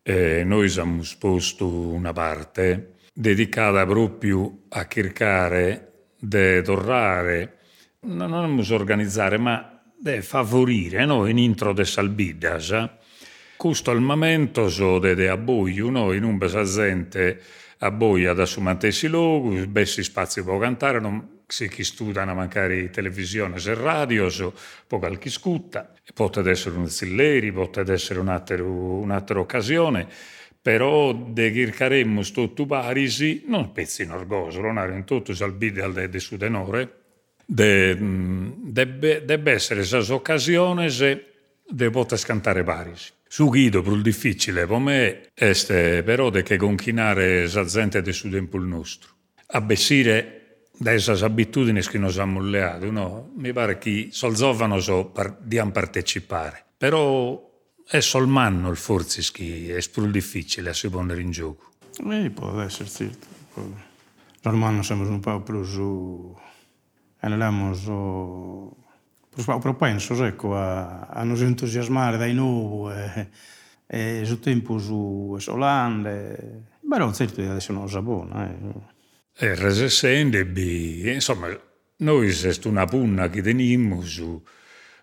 eh, 0.03 0.43
noi 0.43 0.69
abbiamo 0.69 1.05
sposto 1.05 1.69
una 1.69 2.13
parte 2.13 2.95
dedicata 3.15 3.87
proprio 3.87 4.65
a 4.71 4.89
cercare 4.89 6.11
di 6.19 6.61
tornare, 6.65 7.59
non 8.01 8.31
dobbiamo 8.31 8.65
organizzare, 8.75 9.39
ma 9.39 9.81
di 9.97 10.21
favorire 10.21 11.05
no? 11.07 11.27
in 11.27 11.39
intro 11.39 11.73
de 11.73 11.85
salbidas. 11.85 12.91
Questo 13.57 13.93
al 13.93 14.01
momento 14.01 14.69
so 14.69 14.99
de, 14.99 15.15
de 15.15 15.29
abboio, 15.29 15.91
no? 15.91 16.13
in 16.13 16.25
un 16.25 16.39
gente 16.39 17.41
abboia 17.79 18.33
da 18.33 18.47
su 18.47 18.61
mantessi 18.61 19.07
luogo, 19.07 19.51
bessi 19.69 20.03
spazi 20.03 20.43
può 20.43 20.59
cantare, 20.59 20.99
non 20.99 21.38
si 21.49 21.69
chi 21.69 21.83
studiano 21.83 22.35
magari 22.35 22.91
televisione 22.91 23.57
e 23.57 23.75
radio, 23.75 24.29
so, 24.29 24.53
poi 24.87 24.99
qualche 24.99 25.31
scutta, 25.31 25.91
può 26.13 26.31
essere 26.45 26.77
un 26.77 26.89
zilleri, 26.89 27.51
può 27.51 27.71
essere 27.87 28.21
un'altra, 28.21 28.63
un'altra 28.63 29.41
occasione, 29.41 30.07
però 30.61 31.15
de 31.15 31.53
cercheremo 31.53 32.21
tutto 32.23 32.67
parisi, 32.67 33.45
non 33.47 33.73
pezzi 33.73 34.03
in 34.03 34.11
orgoso, 34.11 34.61
non 34.61 34.93
in 34.95 35.05
tutto 35.05 35.35
salbide 35.35 35.83
al 35.83 35.95
de, 35.95 36.09
de 36.11 36.21
sudenore, 36.21 36.93
de, 37.47 37.97
debbe, 37.97 39.25
debbe 39.25 39.53
essere 39.53 39.81
questa 39.87 40.13
occasione 40.13 40.91
se 40.91 41.25
de 41.67 41.91
poter 41.91 42.21
cantare 42.21 42.63
parisi. 42.63 43.11
Su 43.27 43.49
Guido, 43.49 43.83
più 43.83 44.01
difficile 44.03 44.67
per 44.67 44.79
me, 44.79 45.29
è 45.33 46.03
però 46.03 46.29
de 46.29 46.43
che 46.43 46.57
conchinare 46.57 47.51
la 47.51 47.65
gente 47.65 48.03
del 48.03 48.15
sud 48.15 48.35
il 48.35 48.49
nostro. 48.61 49.11
A 49.49 49.63
da 50.79 50.91
queste 50.93 51.13
abitudini 51.25 51.81
che 51.81 51.99
noi 51.99 52.11
abbiamo 52.11 52.39
alleato, 52.39 52.91
no? 52.91 53.31
mi 53.35 53.53
pare 53.53 53.79
che 53.79 54.09
solzovano 54.13 54.79
so 54.79 55.13
di 55.41 55.61
partecipare. 55.73 56.65
Però 56.77 57.47
è 57.85 58.01
solmanno 58.01 58.71
il 58.71 58.77
forse 58.77 59.23
che 59.33 59.75
è 59.77 59.91
più 59.91 60.09
difficile 60.09 60.71
a 60.71 60.73
si 60.73 60.89
ponere 60.89 61.21
in 61.21 61.31
gioco. 61.31 61.71
Eh, 62.09 62.31
può 62.31 62.61
essere, 62.61 62.89
sì. 62.89 63.11
Solmanno 64.41 64.83
siamo 64.83 65.09
un 65.09 65.21
po' 65.21 65.41
più 65.41 65.65
su... 65.65 66.37
Andiamo 67.21 67.75
su... 67.75 68.77
Propenso, 69.61 70.25
ecco, 70.25 70.57
a, 70.57 71.07
a 71.07 71.23
nos 71.23 71.43
entusiasmare 71.43 72.17
dai 72.17 72.35
nuovi 72.35 72.93
e, 72.95 73.31
e 73.87 74.23
su 74.25 74.41
tempo 74.41 74.79
su 74.79 75.37
Solande. 75.39 76.65
Però 76.89 77.13
certo 77.13 77.41
adesso 77.41 77.73
non 77.73 77.89
sa 77.89 78.03
buona. 78.03 78.49
Eh. 78.49 78.97
Resessende, 79.41 80.41
insomma, 81.13 81.57
noi 81.99 82.33
siamo 82.33 82.59
una 82.65 82.87
punna 82.87 83.31
che 83.31 83.41
teniamo 83.41 84.03
su 84.03 84.43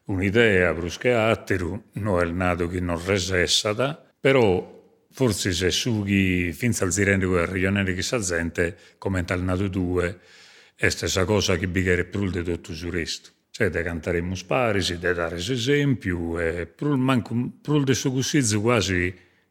un'idea 0.08 0.74
brusche 0.74 1.14
atteru, 1.14 1.92
no 1.94 2.20
è 2.20 2.26
nato 2.26 2.68
che 2.68 2.82
non 2.82 3.02
resessata, 3.06 4.14
però 4.20 5.06
forse 5.10 5.54
se 5.54 5.72
sughi 5.72 6.52
finza 6.52 6.84
al 6.84 6.92
zirende 6.92 7.26
quel 7.26 7.48
regionale 7.48 7.94
che 7.94 8.02
sa 8.02 8.20
gente, 8.20 8.76
come 8.98 9.24
tal 9.24 9.42
nato 9.42 9.70
due, 9.70 10.20
è 10.76 10.90
stessa 10.90 11.24
cosa 11.24 11.56
che 11.56 11.70
bighere 11.70 12.04
più 12.04 12.30
di 12.30 12.44
tutto 12.44 12.74
su 12.74 12.90
resto. 12.90 13.30
Cioè, 13.52 13.70
de 13.70 13.84
cantaremo 13.84 14.36
sparisi, 14.36 15.00
de 15.00 15.14
dare 15.14 15.38
esempio, 15.38 16.38
e 16.42 16.66
più 16.66 16.94
manco, 16.98 17.54
più 17.62 17.82
di 17.86 17.94
suo 17.94 18.12
cusizzo 18.12 18.60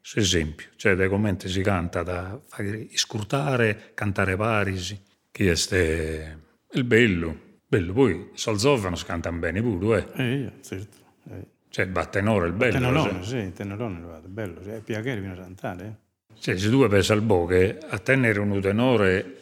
quasi 0.05 0.19
esempio. 0.19 0.67
Cioè, 0.75 1.07
come 1.07 1.35
si 1.39 1.61
canta 1.61 2.03
da 2.03 2.39
fare 2.45 2.87
scurtare, 2.93 3.91
cantare 3.95 4.35
parisi, 4.35 5.01
che 5.31 5.51
è 5.51 6.35
il 6.73 6.83
bello. 6.83 7.43
Bello, 7.67 7.93
poi 7.93 8.29
Solzovano 8.35 8.95
cantano 9.03 9.39
bene 9.39 9.61
pure, 9.61 10.13
eh? 10.13 10.23
Eh, 10.23 10.51
certo. 10.61 10.97
Eh. 11.31 11.47
Cioè, 11.69 11.87
Battenore 11.87 12.45
è 12.45 12.47
il 12.49 12.53
bello. 12.53 12.73
Tenorone, 12.73 13.23
sì, 13.23 13.51
Tenorone 13.51 13.97
è 14.23 14.27
bello, 14.27 14.61
sì. 14.61 14.69
è 14.69 14.79
piacere 14.81 15.19
viene 15.19 15.33
a 15.33 15.41
cantare. 15.41 15.85
Eh? 15.85 16.39
Cioè, 16.39 16.55
se 16.55 16.69
tu 16.69 16.87
pensi 16.87 17.11
al 17.11 17.21
bocche, 17.21 17.79
a 17.89 17.97
tenere 17.97 18.39
un 18.39 18.61
tenore 18.61 19.37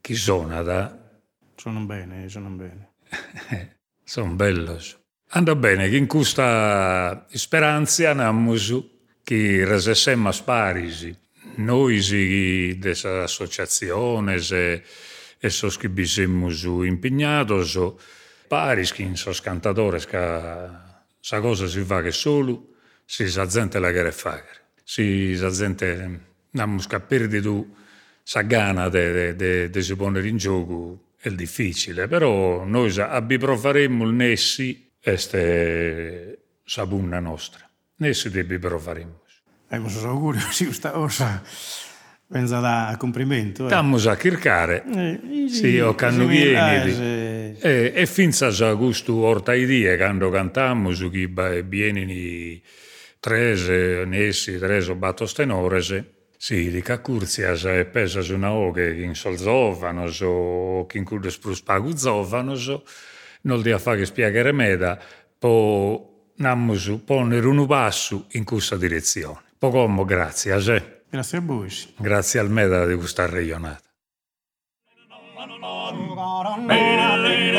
chi 0.00 0.14
suona 0.14 0.62
da... 0.62 0.98
Sono 1.54 1.80
bene, 1.84 2.28
sono 2.28 2.48
bene. 2.48 2.94
sono 4.02 4.32
bello. 4.32 4.76
Anda 5.28 5.54
bene, 5.54 5.88
che 5.88 5.96
in 5.96 6.08
questa 6.08 7.26
speranza 7.30 8.10
andiamo 8.10 8.56
che 9.30 9.64
resessem 9.64 10.28
sparisi. 10.30 11.16
Noi, 11.58 12.76
dessa 12.80 13.22
associazione, 13.22 14.40
se 14.40 14.82
esos 15.38 15.78
que 15.78 15.88
bisemos 15.88 16.64
impegnados, 16.64 17.78
paris 18.48 18.92
che 18.92 19.08
sos 19.14 19.40
cantadores 19.40 20.06
che 20.06 20.18
sa 21.20 21.40
cosa 21.40 21.68
si 21.68 21.84
fa 21.84 22.02
che 22.02 22.10
solo 22.10 22.74
si 23.04 23.28
sa 23.28 23.46
gente 23.46 23.78
la 23.78 23.92
che 23.92 24.10
fare. 24.10 24.72
Si 24.82 25.36
sa 25.36 25.50
gente 25.50 26.20
namus 26.50 26.88
che 26.88 26.98
perditu 26.98 27.72
sa 28.24 28.42
gana 28.42 28.88
de, 28.88 29.70
si 29.78 29.94
ponere 29.94 30.26
in 30.26 30.38
gioco 30.38 31.14
è 31.20 31.30
difficile, 31.30 32.08
però 32.08 32.64
noi 32.64 32.98
abbiprofaremmo 32.98 34.10
Nessi, 34.10 34.90
este 34.98 36.38
sabunna 36.64 37.20
nostra. 37.20 37.70
Nessi 37.96 38.30
devi 38.30 38.58
provaremmo. 39.70 39.76
Eh, 39.76 39.78
ma 39.78 39.88
sono 39.88 40.10
auguri, 40.10 40.38
sì, 40.50 40.64
questa 40.64 40.90
cosa 40.90 41.42
Pensa 42.30 42.60
da 42.60 42.94
complimento. 42.96 43.64
Eh. 43.64 43.66
Stiamo 43.66 43.96
a 43.96 44.16
cercare. 44.16 44.84
Eh, 44.84 45.48
sì, 45.48 45.80
o 45.80 45.96
quando 45.96 46.26
vieni. 46.26 46.96
Eh, 46.96 47.56
e, 47.60 47.92
e 47.92 48.06
finza 48.06 48.46
a 48.46 48.74
gusto 48.74 49.16
orta 49.16 49.52
idee 49.52 49.96
quando 49.96 50.30
cantiamo 50.30 50.92
su 50.92 51.10
chi 51.10 51.28
vieni 51.64 52.62
trese, 53.18 54.04
nessi, 54.06 54.58
trese 54.58 54.94
batto 54.94 55.26
stenores. 55.26 56.04
Sì, 56.36 56.70
di 56.70 56.80
cacurzias 56.82 57.64
e 57.64 57.84
pesa 57.86 58.20
su 58.20 58.34
una 58.34 58.52
oche 58.52 58.88
in 58.92 59.16
sol 59.16 59.36
zovanos 59.36 60.20
o 60.20 60.86
che 60.86 60.98
in 60.98 61.04
curdes 61.04 61.36
plus 61.36 61.60
pagu 61.60 61.96
zovanos, 61.96 62.80
non 63.42 63.60
dia 63.60 63.78
che 63.78 64.06
spiegare 64.06 64.52
meda, 64.52 64.96
po 65.36 66.28
nammus 66.36 67.00
ponere 67.04 67.46
un 67.48 67.66
passo 67.66 68.26
in 68.30 68.44
questa 68.44 68.76
direzione. 68.76 69.49
Poco 69.60 69.86
grazie, 70.06 70.52
a 70.52 70.58
se. 70.58 71.02
Grazie 71.10 71.36
a 71.36 71.40
voi. 71.42 71.68
Grazie 71.98 72.40
al 72.40 72.48
Meda 72.48 72.86
di 72.86 72.94
questa 72.94 73.26
regionata. 73.26 73.82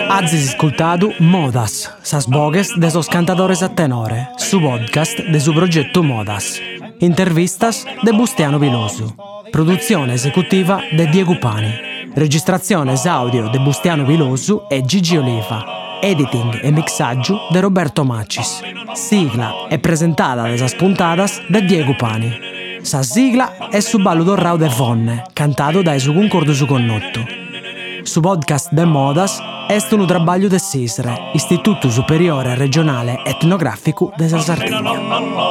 Azis 0.09 0.47
ascoltado 0.47 1.13
Modas, 1.19 1.95
sas 2.01 2.25
bogues 2.25 2.73
de 2.75 2.89
sos 2.89 3.07
cantadores 3.07 3.61
a 3.61 3.69
tenore, 3.69 4.31
su 4.37 4.59
podcast 4.59 5.19
de 5.19 5.39
su 5.39 5.53
progetto 5.53 6.01
Modas. 6.01 6.59
Intervistas 7.01 7.85
de 8.01 8.11
Bustiano 8.11 8.57
Viloso. 8.57 9.15
Produzione 9.51 10.15
esecutiva 10.15 10.81
de 10.91 11.05
Diego 11.05 11.37
Pani. 11.39 12.09
Registrazione 12.15 12.95
audio 13.05 13.49
de 13.49 13.59
Bustiano 13.59 14.05
Viloso 14.07 14.67
e 14.71 14.81
Gigi 14.83 15.17
Oliva. 15.17 15.90
Editing 16.01 16.59
e 16.63 16.71
mixaggio 16.71 17.39
de 17.51 17.61
Roberto 17.61 18.03
Macis. 18.03 18.61
Sigla 18.93 19.67
e 19.69 19.77
presentata 19.77 20.43
de 20.43 20.55
esas 20.55 20.73
puntadas 20.73 21.39
de 21.47 21.61
Diego 21.61 21.95
Pani. 21.95 22.79
Sa 22.81 23.03
sigla 23.03 23.69
è 23.69 23.79
su 23.79 23.99
ballo 23.99 24.23
d'orrao 24.23 24.57
de 24.57 24.67
Vonne, 24.67 25.23
cantato 25.33 25.83
da 25.83 25.97
su 25.99 26.11
concordo 26.13 26.53
su 26.53 26.65
connotto. 26.65 27.23
Su 28.03 28.19
podcast 28.19 28.71
de 28.71 28.85
Modas 28.85 29.39
è 29.67 29.77
un 29.91 30.07
trabalho 30.07 30.49
de 30.49 30.57
SISRE, 30.57 31.29
Istituto 31.33 31.89
Superiore 31.89 32.55
Regionale 32.55 33.21
Etnografico 33.23 34.11
de 34.17 34.27
Sardegna. 34.27 35.50